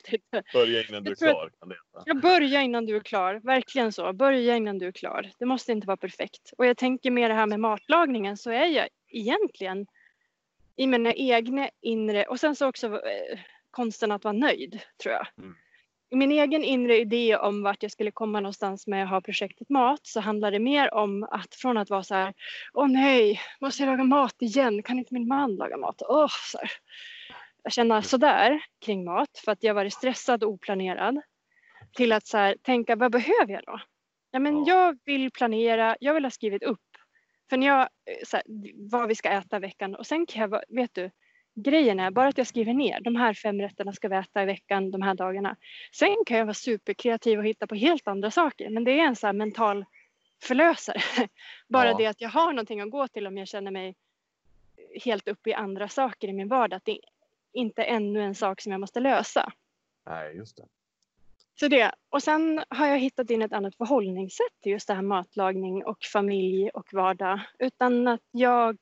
Börja 0.53 0.83
innan 0.89 1.05
du 1.05 1.11
är 1.11 1.15
klar. 1.15 1.51
Kan 1.59 1.69
det 1.69 1.75
heta. 1.75 2.03
Ja, 2.07 2.15
börja 2.15 2.63
innan 2.63 2.87
du 2.87 2.97
är 2.97 3.01
klar. 3.01 3.41
Verkligen 3.45 3.93
så. 3.93 4.13
Börja 4.13 4.57
innan 4.57 4.79
du 4.79 4.87
är 4.87 4.93
klar. 4.93 5.31
Det 5.39 5.47
måste 5.47 5.73
inte 5.73 5.87
vara 5.87 5.97
perfekt. 5.97 6.53
Och 6.59 6.67
jag 6.67 6.77
tänker 6.77 7.11
med 7.11 7.31
det 7.31 7.35
här 7.35 7.47
med 7.47 7.61
matlagningen 7.61 8.37
så 8.37 8.51
är 8.51 8.67
jag 8.67 8.89
egentligen 9.09 9.87
i 10.77 10.87
mina 10.87 11.13
egna 11.13 11.71
inre 11.81 12.25
och 12.25 12.41
sen 12.41 12.57
så 12.57 12.69
också 12.69 12.87
eh, 12.87 13.39
konsten 13.71 14.13
att 14.13 14.25
vara 14.25 14.33
nöjd 14.33 14.81
tror 15.03 15.15
jag. 15.15 15.27
Mm. 15.39 15.57
Min 16.15 16.33
egen 16.33 16.65
inre 16.65 16.99
idé 16.99 17.37
om 17.37 17.63
vart 17.63 17.83
jag 17.83 17.93
skulle 17.93 18.11
komma 18.11 18.41
någonstans 18.41 18.87
med 18.87 19.05
att 19.05 19.11
ha 19.11 19.21
projektet 19.21 19.69
mat 19.69 20.01
så 20.03 20.21
handlar 20.21 20.51
det 20.51 20.59
mer 20.59 20.95
om 20.95 21.23
att 21.31 21.55
från 21.55 21.77
att 21.77 21.91
vara 21.91 22.03
så 22.03 22.15
här 22.15 22.35
Åh 22.73 22.89
nej, 22.89 23.41
måste 23.61 23.83
jag 23.83 23.91
laga 23.91 24.05
mat 24.05 24.43
igen? 24.43 24.83
Kan 24.83 24.99
inte 24.99 25.15
min 25.15 25.29
man 25.29 25.57
laga 25.57 25.77
mat? 25.77 26.03
Åh, 26.09 26.31
så 26.53 26.59
här. 26.59 26.71
Jag 27.63 27.73
känner 27.73 28.01
sådär 28.01 28.63
kring 28.85 29.05
mat 29.05 29.41
för 29.45 29.53
att 29.53 29.63
jag 29.63 29.75
varit 29.75 29.95
stressad 29.95 30.45
och 30.45 30.51
oplanerad 30.51 31.21
till 31.97 32.13
att 32.13 32.27
så 32.27 32.39
här, 32.39 32.57
tänka 32.63 32.97
vad 32.97 33.13
behöver 33.13 33.53
jag 33.53 33.63
då? 33.67 33.81
Ja, 34.31 34.39
men 34.39 34.57
Ja. 34.57 34.65
Jag 34.67 34.99
vill 35.05 35.31
planera, 35.31 35.97
jag 36.01 36.15
vill 36.15 36.25
ha 36.25 36.31
skrivit 36.31 36.63
upp 36.63 36.81
för 37.51 37.57
när 37.57 37.67
jag, 37.67 37.81
eh, 37.81 38.25
så 38.25 38.37
här, 38.37 38.45
vad 38.91 39.09
vi 39.09 39.15
ska 39.15 39.29
äta 39.29 39.59
veckan 39.59 39.95
och 39.95 40.07
sen 40.07 40.27
kan 40.27 40.51
jag, 40.51 40.63
vet 40.69 40.95
du, 40.95 41.11
grejen 41.55 42.01
är 42.01 42.11
bara 42.11 42.29
att 42.29 42.39
jag 42.39 42.47
skriver 42.47 42.75
ner 42.75 43.01
de 43.01 43.17
här 43.17 43.35
fem 43.35 43.61
rätterna 43.61 43.93
ska 43.93 44.09
vi 44.09 44.17
äta 44.17 44.43
i 44.43 44.47
veckan 44.47 44.91
de 44.91 45.03
här 45.03 45.15
dagarna. 45.15 45.57
Sen 45.93 46.17
kan 46.27 46.39
jag 46.39 46.45
vara 46.45 46.55
superkreativ 46.55 47.39
och 47.39 47.45
hitta 47.47 47.67
på 47.67 47.75
helt 47.75 48.09
andra 48.09 48.31
saker 48.31 48.71
men 48.71 48.85
det 48.85 48.91
är 49.01 49.05
en 49.05 49.17
så 49.17 49.27
här 49.27 49.35
mental 49.35 49.85
förlösare. 50.43 51.01
Bara 51.69 51.89
Ja. 51.91 51.97
det 51.97 52.07
att 52.07 52.21
jag 52.21 52.29
har 52.29 52.53
någonting 52.53 52.81
att 52.81 52.91
gå 52.91 53.09
till 53.09 53.27
om 53.27 53.39
jag 53.39 53.49
känner 53.49 53.71
mig 53.71 53.95
helt 55.05 55.29
uppe 55.29 55.51
i 55.51 55.55
andra 55.55 55.89
saker 55.89 56.29
i 56.29 56.33
min 56.33 56.49
vardag. 56.49 56.77
Att 56.77 56.85
det 56.85 56.99
inte 57.53 57.83
är 57.83 57.97
ännu 57.97 58.23
en 58.23 58.35
sak 58.35 58.61
som 58.61 58.73
jag 58.73 58.81
måste 58.81 59.01
lösa. 59.01 59.53
Nej, 60.07 60.37
just 60.37 60.57
det. 60.57 60.65
Så 61.61 61.69
det. 61.69 61.93
Och 62.09 62.23
sen 62.23 62.65
har 62.69 62.87
jag 62.87 62.99
hittat 62.99 63.31
in 63.31 63.43
ett 63.43 63.53
annat 63.53 63.77
förhållningssätt 63.77 64.61
till 64.63 64.73
just 64.73 64.89
det 64.89 64.95
här 64.95 65.03
matlagning 65.03 65.85
och 65.85 66.05
familj 66.13 66.71
och 66.71 66.93
vardag. 66.93 67.41
Utan 67.59 68.09
att 68.09 68.21
jag 68.31 68.77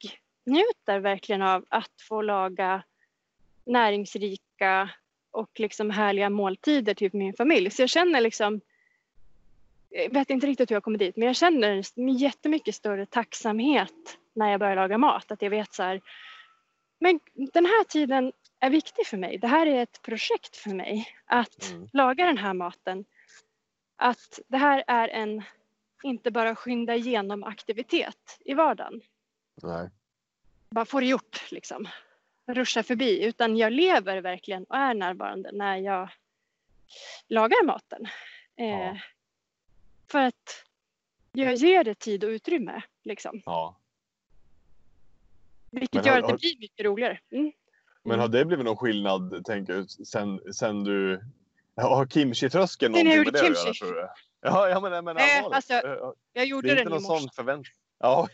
njuter 0.46 1.00
verkligen 1.00 1.42
av 1.42 1.64
att 1.68 2.00
få 2.08 2.22
laga 2.22 2.82
näringsrika 3.64 4.90
och 5.30 5.60
liksom 5.60 5.90
härliga 5.90 6.30
måltider 6.30 6.94
till 6.94 7.10
min 7.12 7.34
familj. 7.34 7.70
Så 7.70 7.82
jag 7.82 7.90
känner 7.90 8.20
liksom 8.20 8.60
jag 9.90 10.14
vet 10.14 10.30
inte 10.30 10.46
riktigt 10.46 10.70
hur 10.70 10.76
jag 10.76 10.82
kommer 10.82 10.98
dit, 10.98 11.16
men 11.16 11.26
jag 11.26 11.36
känner 11.36 11.82
jättemycket 12.20 12.74
större 12.74 13.06
tacksamhet 13.06 14.18
när 14.32 14.50
jag 14.50 14.60
börjar 14.60 14.76
laga 14.76 14.98
mat. 14.98 15.30
Att 15.30 15.42
jag 15.42 15.50
vet 15.50 15.74
så 15.74 15.82
här, 15.82 16.00
men 16.98 17.20
den 17.34 17.66
här 17.66 17.84
tiden 17.84 18.32
är 18.60 18.70
viktig 18.70 19.06
för 19.06 19.16
mig. 19.16 19.38
Det 19.38 19.46
här 19.46 19.66
är 19.66 19.82
ett 19.82 20.02
projekt 20.02 20.56
för 20.56 20.70
mig 20.70 21.08
att 21.24 21.70
Mm. 21.70 21.88
laga 21.92 22.26
den 22.26 22.38
här 22.38 22.54
maten. 22.54 23.04
Att 23.96 24.40
det 24.48 24.56
här 24.56 24.84
är 24.86 25.08
en 25.08 25.42
inte 26.02 26.30
bara 26.30 26.56
skynda 26.56 26.94
igenom 26.94 27.44
aktivitet 27.44 28.38
i 28.44 28.54
vardagen. 28.54 29.00
Nej. 29.62 29.90
Bara 30.70 30.84
få 30.84 31.00
det 31.00 31.06
gjort 31.06 31.50
liksom. 31.50 31.88
Ruscha 32.46 32.82
förbi. 32.82 33.24
Utan 33.24 33.56
jag 33.56 33.72
lever 33.72 34.20
verkligen 34.20 34.64
och 34.64 34.76
är 34.76 34.94
närvarande 34.94 35.50
när 35.52 35.76
jag 35.76 36.08
lagar 37.28 37.64
maten. 37.64 38.06
Eh, 38.56 38.66
Ja. 38.68 38.96
För 40.10 40.18
att 40.18 40.64
jag 41.32 41.54
ger 41.54 41.84
det 41.84 41.94
tid 41.94 42.24
och 42.24 42.28
utrymme. 42.28 42.82
Liksom. 43.04 43.42
Ja. 43.44 43.76
Vilket 45.70 45.94
Men 45.94 46.04
gör 46.04 46.12
har- 46.12 46.18
att 46.18 46.26
det 46.26 46.32
har- 46.32 46.38
blir 46.38 46.58
mycket 46.60 46.84
roligare. 46.86 47.18
Mm. 47.30 47.52
Men 48.02 48.20
har 48.20 48.28
det 48.28 48.44
blivit 48.44 48.64
någon 48.64 48.76
skillnad, 48.76 49.44
tänker 49.44 49.72
jag, 49.72 49.90
sen, 49.90 50.54
sen 50.54 50.84
du... 50.84 51.20
Har 51.76 52.06
kimchi-tröskeln 52.06 52.94
jag 52.96 53.04
någonting 53.04 53.24
med 53.24 53.32
det 53.32 53.40
att 53.40 53.44
göra, 53.46 53.54
kimchi. 53.64 53.78
tror 53.78 53.94
du? 53.94 54.08
Ja, 54.40 54.68
ja 54.68 54.80
men, 54.80 55.04
men 55.04 55.16
Nej, 55.16 55.38
allvarligt. 55.38 55.56
alltså, 55.56 55.72
Eh, 55.72 55.80
Jag 55.82 56.14
det 56.32 56.44
gjorde 56.44 56.68
är 56.68 56.72
inte 56.72 56.82
i 56.82 56.84
någon 56.84 57.00
sån 57.02 57.28
förväntan. 57.34 57.72
Ja. 58.02 58.28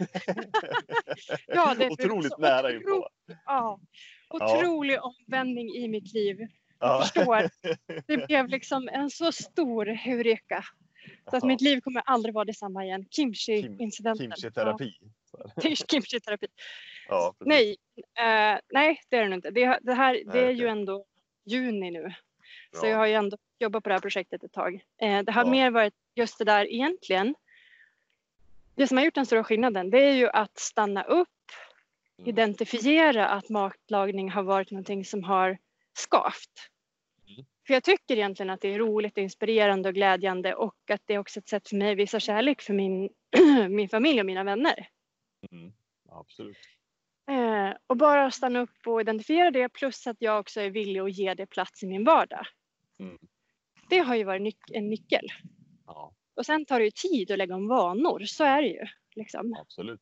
Ja, 1.47 1.75
det 1.79 1.85
är 1.85 1.91
Otroligt 1.93 2.39
nära 2.39 2.69
otro- 2.71 2.77
inpå. 2.77 3.09
Ja, 3.47 3.81
otrolig 4.31 4.99
omvändning 5.03 5.69
i 5.75 5.89
mitt 5.89 6.13
liv. 6.15 6.39
Ja. 6.81 7.01
förstår. 7.03 7.51
Det 8.07 8.27
blev 8.27 8.49
liksom 8.49 8.89
en 8.93 9.11
så 9.11 9.33
stor 9.33 9.87
heureka. 9.87 10.65
Så 11.31 11.37
att 11.37 11.43
Ja. 11.43 11.47
mitt 11.47 11.61
liv 11.61 11.81
kommer 11.81 12.01
aldrig 12.07 12.35
vara 12.35 12.45
detsamma 12.45 12.85
igen. 12.85 13.05
Kimchi-incidenten. 13.11 14.33
Kimchi-terapi. 14.33 14.93
Ja, 15.33 15.63
Kimchi-terapi. 15.63 16.47
Ja. 17.09 17.35
Nej, 17.41 17.77
eh, 18.19 18.59
nej, 18.73 19.01
det 19.09 19.17
är 19.17 19.23
det 19.23 19.29
nog 19.29 19.39
inte. 19.39 19.51
Det, 19.51 19.79
det, 19.83 19.95
här, 19.95 20.13
det 20.15 20.39
är 20.39 20.45
okej. 20.45 20.53
ju 20.61 20.69
ändå 20.69 21.05
juni 21.45 21.91
nu. 21.91 22.15
Så 22.73 22.87
Ja. 22.87 22.91
jag 22.91 22.99
har 22.99 23.07
ju 23.07 23.15
ändå 23.15 23.37
jobbat 23.59 23.83
på 23.83 23.89
det 23.89 23.95
här 23.95 24.01
projektet 24.01 24.45
ett 24.45 24.53
tag. 24.53 24.75
Eh, 25.03 25.23
det 25.23 25.33
har 25.33 25.45
Ja. 25.45 25.51
mer 25.51 25.71
varit 25.71 25.95
just 26.15 26.39
det 26.39 26.45
där 26.45 26.73
egentligen. 26.73 27.35
Det 28.77 28.87
som 28.87 28.97
har 28.97 29.05
gjort 29.05 29.15
den 29.15 29.27
stora 29.27 29.45
skillnaden 29.45 29.91
det 29.91 29.99
är 29.99 30.15
ju 30.15 30.29
att 30.29 30.59
stanna 30.59 31.03
upp, 31.03 31.29
Mm. 32.19 32.29
identifiera 32.29 33.29
att 33.29 33.49
matlagning 33.49 34.31
har 34.31 34.43
varit 34.43 34.71
någonting 34.71 35.05
som 35.05 35.25
har 35.25 35.59
skavt. 35.99 36.51
Mm. 37.29 37.45
För 37.67 37.75
jag 37.75 37.85
tycker 37.85 38.17
egentligen 38.17 38.51
att 38.51 38.61
det 38.61 38.75
är 38.75 38.79
roligt, 38.79 39.19
inspirerande 39.19 39.89
och 39.89 39.95
glädjande 39.95 40.55
och 40.55 40.77
att 40.91 41.03
det 41.05 41.15
är 41.15 41.19
också 41.19 41.39
ett 41.41 41.49
sätt 41.49 41.69
för 41.69 41.77
mig 41.77 41.93
att 41.93 41.99
visa 41.99 42.21
kärlek 42.21 42.63
för 42.63 42.73
min, 42.75 43.11
min 43.69 43.89
familj 43.89 44.21
och 44.21 44.27
mina 44.27 44.45
vänner. 44.45 44.89
Mm. 45.53 45.73
Absolut. 46.09 46.59
Eh, 47.31 47.77
och 47.87 47.97
bara 47.97 48.31
stanna 48.31 48.61
upp 48.61 48.87
och 48.87 49.01
identifiera 49.01 49.51
det 49.51 49.69
plus 49.69 50.07
att 50.07 50.17
jag 50.21 50.41
också 50.41 50.61
är 50.61 50.71
villig 50.71 51.01
att 51.01 51.13
ge 51.19 51.35
det 51.35 51.47
plats 51.47 51.83
i 51.83 51.87
min 51.87 52.05
vardag. 52.05 52.47
Mm. 53.01 53.19
Det 53.91 53.99
har 53.99 54.15
ju 54.15 54.25
varit 54.25 54.43
nyc- 54.43 54.73
en 54.73 54.91
nyckel. 54.91 55.27
Och 56.37 56.47
sen 56.47 56.65
tar 56.65 56.79
det 56.79 56.85
ju 56.85 56.91
tid 56.91 57.31
att 57.31 57.39
lägga 57.39 57.55
om 57.55 57.69
vanor, 57.69 58.21
så 58.25 58.45
är 58.45 58.63
det 58.63 58.69
ju. 58.69 58.87
Liksom. 59.15 59.57
absolut. 59.61 60.01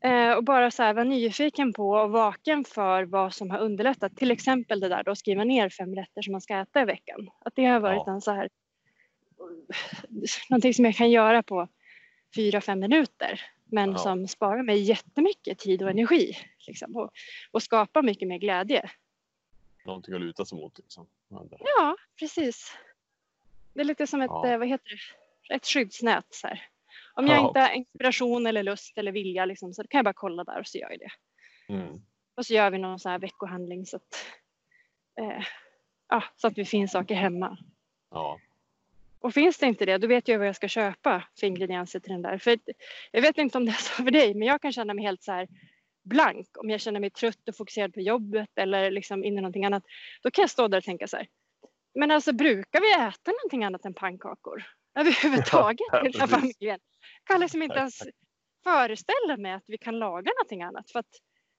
Eh, 0.00 0.32
och 0.32 0.44
bara 0.44 0.70
så 0.70 0.82
här, 0.82 0.94
vara 0.94 1.04
nyfiken 1.04 1.72
på 1.72 1.90
och 1.90 2.10
vaken 2.10 2.64
för 2.64 3.02
vad 3.04 3.34
som 3.34 3.50
har 3.50 3.58
underlättat. 3.58 4.16
Till 4.16 4.30
exempel 4.30 4.80
det 4.80 4.88
där 4.88 5.02
då, 5.02 5.14
skriva 5.14 5.44
ner 5.44 5.68
fem 5.68 5.94
rätter 5.94 6.22
som 6.22 6.32
man 6.32 6.40
ska 6.40 6.58
äta 6.58 6.82
i 6.82 6.84
veckan. 6.84 7.30
Att 7.38 7.54
det 7.56 7.64
har 7.64 7.80
varit 7.80 8.02
Ja. 8.06 8.12
en 8.12 8.20
så 8.20 8.30
här, 8.32 8.48
någonting 10.50 10.74
som 10.74 10.84
jag 10.84 10.94
kan 10.94 11.10
göra 11.10 11.42
på 11.42 11.68
fyra, 12.34 12.60
fem 12.60 12.80
minuter. 12.80 13.40
Men 13.64 13.90
Ja. 13.90 13.98
som 13.98 14.28
sparar 14.28 14.62
mig 14.62 14.78
jättemycket 14.80 15.58
tid 15.58 15.82
och 15.82 15.90
energi. 15.90 16.36
Liksom, 16.66 16.96
och, 16.96 17.10
och 17.50 17.62
skapar 17.62 18.02
mycket 18.02 18.28
mer 18.28 18.38
glädje. 18.38 18.90
Någonting 19.86 20.14
att 20.14 20.20
luta 20.20 20.44
sig 20.44 20.58
mot. 20.58 20.78
Liksom. 20.78 21.06
Ja, 21.78 21.96
precis. 22.18 22.76
Det 23.74 23.80
är 23.80 23.84
lite 23.84 24.06
som 24.06 24.20
ett, 24.22 24.28
Ja. 24.30 24.48
eh, 24.48 24.58
vad 24.58 24.68
heter 24.68 24.90
det, 24.90 24.96
ett 25.50 25.66
skyddsnät. 25.66 26.26
Så 26.30 26.46
här. 26.46 26.62
Om 27.14 27.26
jag 27.26 27.36
Ja. 27.38 27.48
inte 27.48 27.60
har 27.60 27.70
inspiration 27.72 28.46
eller 28.46 28.62
lust 28.62 28.98
eller 28.98 29.12
vilja 29.12 29.44
liksom, 29.44 29.74
så 29.74 29.82
kan 29.82 29.98
jag 29.98 30.04
bara 30.04 30.12
kolla 30.14 30.44
där 30.44 30.58
och 30.60 30.66
så 30.66 30.78
gör 30.78 30.90
jag 30.90 30.98
det. 31.00 31.10
Mm. 31.74 32.00
Och 32.36 32.46
så 32.46 32.54
gör 32.54 32.70
vi 32.70 32.78
någon 32.78 32.98
sån 32.98 33.12
här 33.12 33.18
veckohandling 33.18 33.86
så 33.86 33.96
att, 33.96 34.26
eh, 35.20 35.44
ja, 36.08 36.22
så 36.36 36.46
att 36.46 36.58
vi 36.58 36.64
finns 36.64 36.92
saker 36.92 37.14
hemma. 37.14 37.58
Ja. 38.10 38.40
Och 39.20 39.34
finns 39.34 39.58
det 39.58 39.66
inte 39.66 39.86
det, 39.86 39.98
då 39.98 40.06
vet 40.06 40.28
jag 40.28 40.38
vad 40.38 40.48
jag 40.48 40.56
ska 40.56 40.68
köpa 40.68 41.24
för 41.40 41.46
ingredienser 41.46 42.00
till 42.00 42.12
den 42.12 42.22
där. 42.22 42.38
För 42.38 42.58
jag 43.10 43.22
vet 43.22 43.38
inte 43.38 43.58
om 43.58 43.64
det 43.64 43.70
är 43.70 43.74
så 43.74 44.02
för 44.02 44.10
dig, 44.10 44.34
men 44.34 44.48
jag 44.48 44.62
kan 44.62 44.72
känna 44.72 44.94
mig 44.94 45.04
helt 45.04 45.22
så 45.22 45.32
här 45.32 45.48
blank, 46.04 46.46
om 46.58 46.70
jag 46.70 46.80
känner 46.80 47.00
mig 47.00 47.10
trött 47.10 47.48
och 47.48 47.56
fokuserad 47.56 47.94
på 47.94 48.00
jobbet 48.00 48.50
eller 48.56 48.90
liksom 48.90 49.24
in 49.24 49.38
i 49.38 49.40
någonting 49.40 49.64
annat, 49.64 49.82
då 50.22 50.30
kan 50.30 50.42
jag 50.42 50.50
stå 50.50 50.68
där 50.68 50.78
och 50.78 50.84
tänka 50.84 51.08
så 51.08 51.16
här. 51.16 51.26
Men 51.94 52.10
alltså 52.10 52.32
brukar 52.32 52.80
vi 52.80 52.92
äta 52.92 53.30
någonting 53.30 53.64
annat 53.64 53.84
än 53.84 53.94
pannkakor? 53.94 54.64
Överhuvudtaget 54.94 55.86
Ja, 55.92 56.00
precis. 56.00 56.30
familjen. 56.30 56.80
Kan 57.24 57.40
liksom 57.40 57.62
inte 57.62 57.78
ens 57.78 57.98
föreställa 58.64 59.36
mig 59.38 59.52
att 59.52 59.64
vi 59.66 59.78
kan 59.78 59.98
laga 59.98 60.30
någonting 60.38 60.62
annat 60.62 60.90
för 60.90 60.98
att 60.98 61.14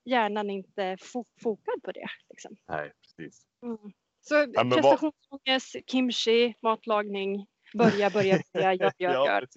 hjärnan 0.06 0.50
inte 0.50 0.84
är 0.84 0.98
fo- 0.98 1.26
fokad 1.42 1.84
på 1.84 1.92
det. 1.92 2.08
Liksom. 2.30 2.56
Nej, 2.68 2.92
precis. 3.02 3.42
Mm. 3.64 3.78
Så 4.22 4.36
men 4.36 4.70
vad- 4.70 4.74
prestationsångest, 4.74 5.76
kimchi, 5.92 6.54
matlagning, 6.62 7.48
börja, 7.74 8.10
börja, 8.10 8.42
börja, 8.54 8.74
gör, 8.74 8.94
gör, 8.98 9.14
ja, 9.14 9.26
gör. 9.26 9.48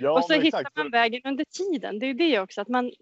Ja, 0.00 0.10
och 0.18 0.24
så 0.24 0.32
hittar 0.32 0.58
exakt. 0.60 0.76
man 0.76 0.90
vägen 0.90 1.20
under 1.24 1.44
tiden. 1.44 1.98
Det 1.98 2.06
är 2.06 2.14
det 2.14 2.40
också, 2.40 2.60
att 2.60 2.68
man, 2.68 2.92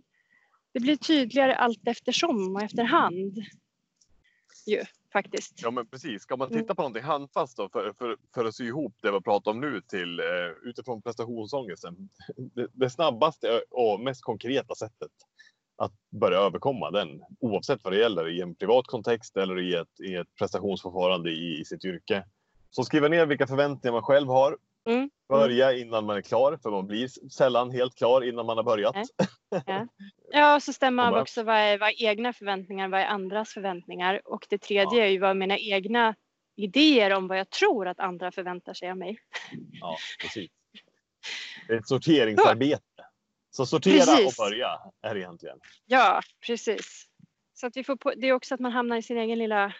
det 0.73 0.81
blir 0.81 0.97
tydligare 0.97 1.55
allt 1.55 1.89
eftersom 1.89 2.57
och 2.57 2.63
efterhand. 2.63 3.37
Ju, 4.67 4.83
faktiskt. 5.13 5.63
Ja 5.63 5.71
men 5.71 5.87
precis, 5.87 6.23
ska 6.23 6.37
man 6.37 6.49
Mm. 6.49 6.63
titta 6.63 6.75
på 6.75 6.83
någonting 6.83 7.03
handfast 7.03 7.57
då 7.57 7.69
för, 7.69 7.93
för, 7.99 8.17
för 8.35 8.45
att 8.45 8.55
sy 8.55 8.67
ihop 8.67 8.95
det 9.03 9.13
vi 9.13 9.21
pratar 9.21 9.51
om 9.51 9.61
nu 9.61 9.81
till 9.81 10.21
eh, 10.21 10.25
utifrån 10.63 11.03
prestationsångesten. 11.03 12.09
Det, 12.55 12.67
det 12.73 12.91
snabbaste 12.91 13.63
och 13.71 14.01
mest 14.01 14.23
konkreta 14.23 14.75
sättet 14.75 15.11
att 15.77 15.93
börja 16.11 16.39
överkomma 16.39 16.91
den 16.91 17.23
oavsett 17.41 17.85
vad 17.85 17.93
det 17.93 17.99
gäller 17.99 18.29
i 18.29 18.41
en 18.41 18.55
privat 18.55 18.87
kontext 18.87 19.37
eller 19.37 19.59
i 19.61 19.75
ett, 19.75 20.01
i 20.01 20.15
ett 20.15 20.35
prestationsförfarande 20.39 21.31
i, 21.31 21.61
i 21.61 21.65
sitt 21.65 21.85
yrke. 21.85 22.25
Så 22.71 22.85
skriva 22.85 23.09
ner 23.09 23.27
vilka 23.27 23.47
förväntningar 23.47 23.93
man 23.93 24.03
själv 24.03 24.29
har. 24.29 24.59
Mm. 24.89 25.11
Börja 25.29 25.73
innan 25.73 26.07
man 26.07 26.17
är 26.17 26.21
klar 26.21 26.59
för 26.63 26.71
man 26.71 26.87
blir 26.87 27.31
sällan 27.31 27.71
helt 27.71 27.95
klar 27.95 28.23
innan 28.23 28.47
man 28.47 28.57
har 28.57 28.65
börjat. 28.65 28.97
Nej. 29.67 29.87
Ja, 30.33 30.55
och 30.55 30.63
så 30.63 30.73
stämma 30.73 31.11
Och 31.11 31.17
av 31.17 31.23
också 31.23 31.43
vad 31.43 31.57
är, 31.57 31.79
vad 31.79 31.89
är 31.89 32.03
egna 32.03 32.33
förväntningar, 32.33 32.89
vad 32.89 33.01
är 33.01 33.05
andras 33.05 33.53
förväntningar. 33.53 34.21
Och 34.25 34.47
det 34.49 34.59
tredje 34.59 35.05
är 35.05 35.07
ju 35.07 35.19
vad 35.19 35.31
är 35.31 35.35
mina 35.35 35.59
egna 35.59 36.15
idéer 36.57 37.13
om 37.13 37.29
vad 37.29 37.39
jag 37.39 37.51
tror 37.51 37.89
att 37.89 38.01
andra 38.01 38.33
förväntar 38.33 38.75
sig 38.75 38.91
av 38.91 38.97
mig. 38.97 39.19
Ja, 39.73 39.97
precis. 40.21 40.51
Det 41.67 41.75
är 41.75 41.79
ett 41.79 41.89
sorteringsarbete. 41.89 42.83
Så 43.51 43.67
sortera 43.67 43.95
Precis. 43.95 44.39
och 44.39 44.45
börja 44.45 44.81
är 45.03 45.15
det 45.15 45.21
egentligen. 45.21 45.59
Ja, 45.87 46.21
precis. 46.47 47.07
Så 47.55 47.67
att 47.67 47.77
vi 47.77 47.85
får 47.85 47.97
på, 47.97 48.13
det 48.17 48.27
är 48.27 48.33
också 48.33 48.55
att 48.55 48.61
man 48.61 48.73
hamnar 48.73 48.97
i 48.97 49.03
sin 49.03 49.19
egen 49.19 49.39
lilla, 49.39 49.75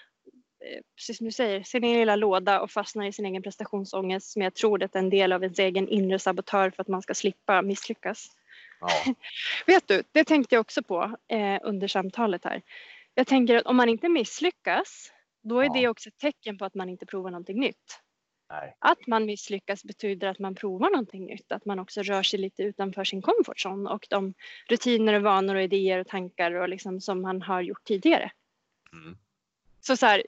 precis 0.97 1.17
som 1.19 1.25
du 1.25 1.33
säger, 1.33 1.63
sin 1.63 1.85
egen 1.85 1.99
lilla 1.99 2.17
låda 2.17 2.61
och 2.61 2.71
fastnar 2.71 3.07
i 3.07 3.13
sin 3.13 3.27
egen 3.27 3.43
prestationsångest 3.43 4.33
som 4.33 4.43
jag 4.43 4.55
tror 4.55 4.83
att 4.83 4.95
är 4.95 4.99
en 4.99 5.11
del 5.11 5.33
av 5.33 5.43
ens 5.43 5.59
egen 5.59 5.89
inre 5.89 6.19
sabotör 6.19 6.71
för 6.71 6.83
att 6.83 6.89
man 6.89 7.03
ska 7.03 7.15
slippa 7.15 7.63
misslyckas. 7.63 8.27
Ja, 8.81 9.15
Vet 9.67 9.89
du, 9.89 10.03
det 10.13 10.25
tänkte 10.25 10.55
jag 10.55 10.61
också 10.61 10.83
på 10.83 11.17
eh, 11.29 11.59
under 11.63 11.89
samtalet 11.89 12.45
här. 12.45 12.63
Jag 13.15 13.27
tänker 13.27 13.57
att 13.57 13.67
om 13.67 13.77
man 13.77 13.89
inte 13.89 14.09
misslyckas, 14.09 15.13
då 15.43 15.61
är 15.61 15.65
Ja. 15.65 15.73
det 15.75 15.89
också 15.89 16.09
ett 16.09 16.19
tecken 16.19 16.59
på 16.59 16.65
att 16.65 16.75
man 16.75 16.89
inte 16.89 17.07
provar 17.07 17.31
någonting 17.31 17.61
nytt. 17.61 18.01
nej. 18.51 18.77
Att 18.79 19.07
man 19.07 19.27
misslyckas 19.27 19.85
betyder 19.85 20.29
att 20.29 20.39
man 20.39 20.55
provar 20.55 20.91
någonting 20.91 21.27
nytt, 21.27 21.53
att 21.53 21.65
man 21.65 21.79
också 21.79 22.03
rör 22.03 22.23
sig 22.23 22.39
lite 22.41 22.63
utanför 22.63 23.05
sin 23.05 23.23
comfort 23.23 23.57
zone 23.67 23.91
och 23.91 24.07
de 24.11 24.35
rutiner 24.69 25.15
och 25.15 25.23
vanor 25.23 25.55
och 25.55 25.63
idéer 25.63 25.99
och 25.99 26.07
tankar 26.09 26.53
och 26.53 26.69
liksom 26.69 27.01
som 27.01 27.23
man 27.23 27.43
har 27.43 27.61
gjort 27.61 27.85
tidigare. 27.85 28.31
Mm. 28.93 29.17
Så, 29.81 29.97
så 29.97 30.07
här, 30.07 30.23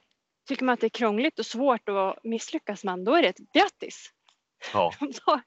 tycker 0.47 0.65
man 0.65 0.73
att 0.73 0.79
det 0.79 0.87
är 0.87 0.89
krångligt 0.89 1.39
och 1.39 1.45
svårt 1.45 1.89
och 1.89 2.15
misslyckas 2.23 2.83
man, 2.83 3.03
då 3.03 3.13
är 3.15 3.21
det 3.21 3.27
ett 3.29 3.51
grattis. 3.53 4.09
Ja, 4.73 4.93
då, 4.99 5.41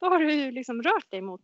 då 0.00 0.06
har 0.06 0.18
du 0.18 0.34
ju 0.34 0.50
liksom 0.50 0.82
rört 0.82 1.10
dig 1.10 1.20
mot 1.20 1.40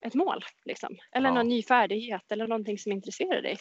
ett 0.00 0.14
mål. 0.14 0.44
Liksom. 0.64 0.96
Eller 1.12 1.28
Ja. 1.28 1.34
någon 1.34 1.48
ny 1.48 1.62
färdighet 1.62 2.32
eller 2.32 2.46
någonting 2.46 2.78
som 2.78 2.92
intresserar 2.92 3.42
dig. 3.42 3.58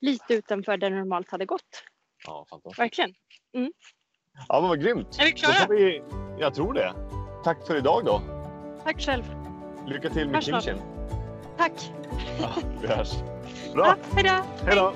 Lite 0.00 0.34
utanför 0.34 0.76
där 0.76 0.90
det 0.90 0.96
normalt 0.96 1.30
hade 1.30 1.46
gått. 1.46 1.84
ja 2.26 2.46
fantastiskt. 2.50 2.78
Verkligen. 2.78 3.14
Ja, 4.48 4.60
men 4.60 4.68
vad 4.68 4.80
grymt. 4.82 5.16
Är 5.20 5.24
vi 5.24 5.32
klara? 5.32 5.66
vi, 5.68 6.02
jag 6.38 6.54
tror 6.54 6.72
det. 6.74 6.94
Tack 7.44 7.66
för 7.66 7.76
idag 7.76 8.04
då. 8.04 8.22
Tack 8.84 9.00
själv. 9.02 9.24
Lycka 9.86 10.10
till 10.10 10.28
med 10.28 10.42
kimchin. 10.44 10.76
Tack. 11.58 11.72
Ja, 12.40 12.54
vi 12.82 12.86
hörs. 12.88 13.08
Ja, 13.66 13.72
Bra. 13.74 13.96
hej 14.14 14.24
då. 14.24 14.66
Hej 14.66 14.76
då. 14.76 14.92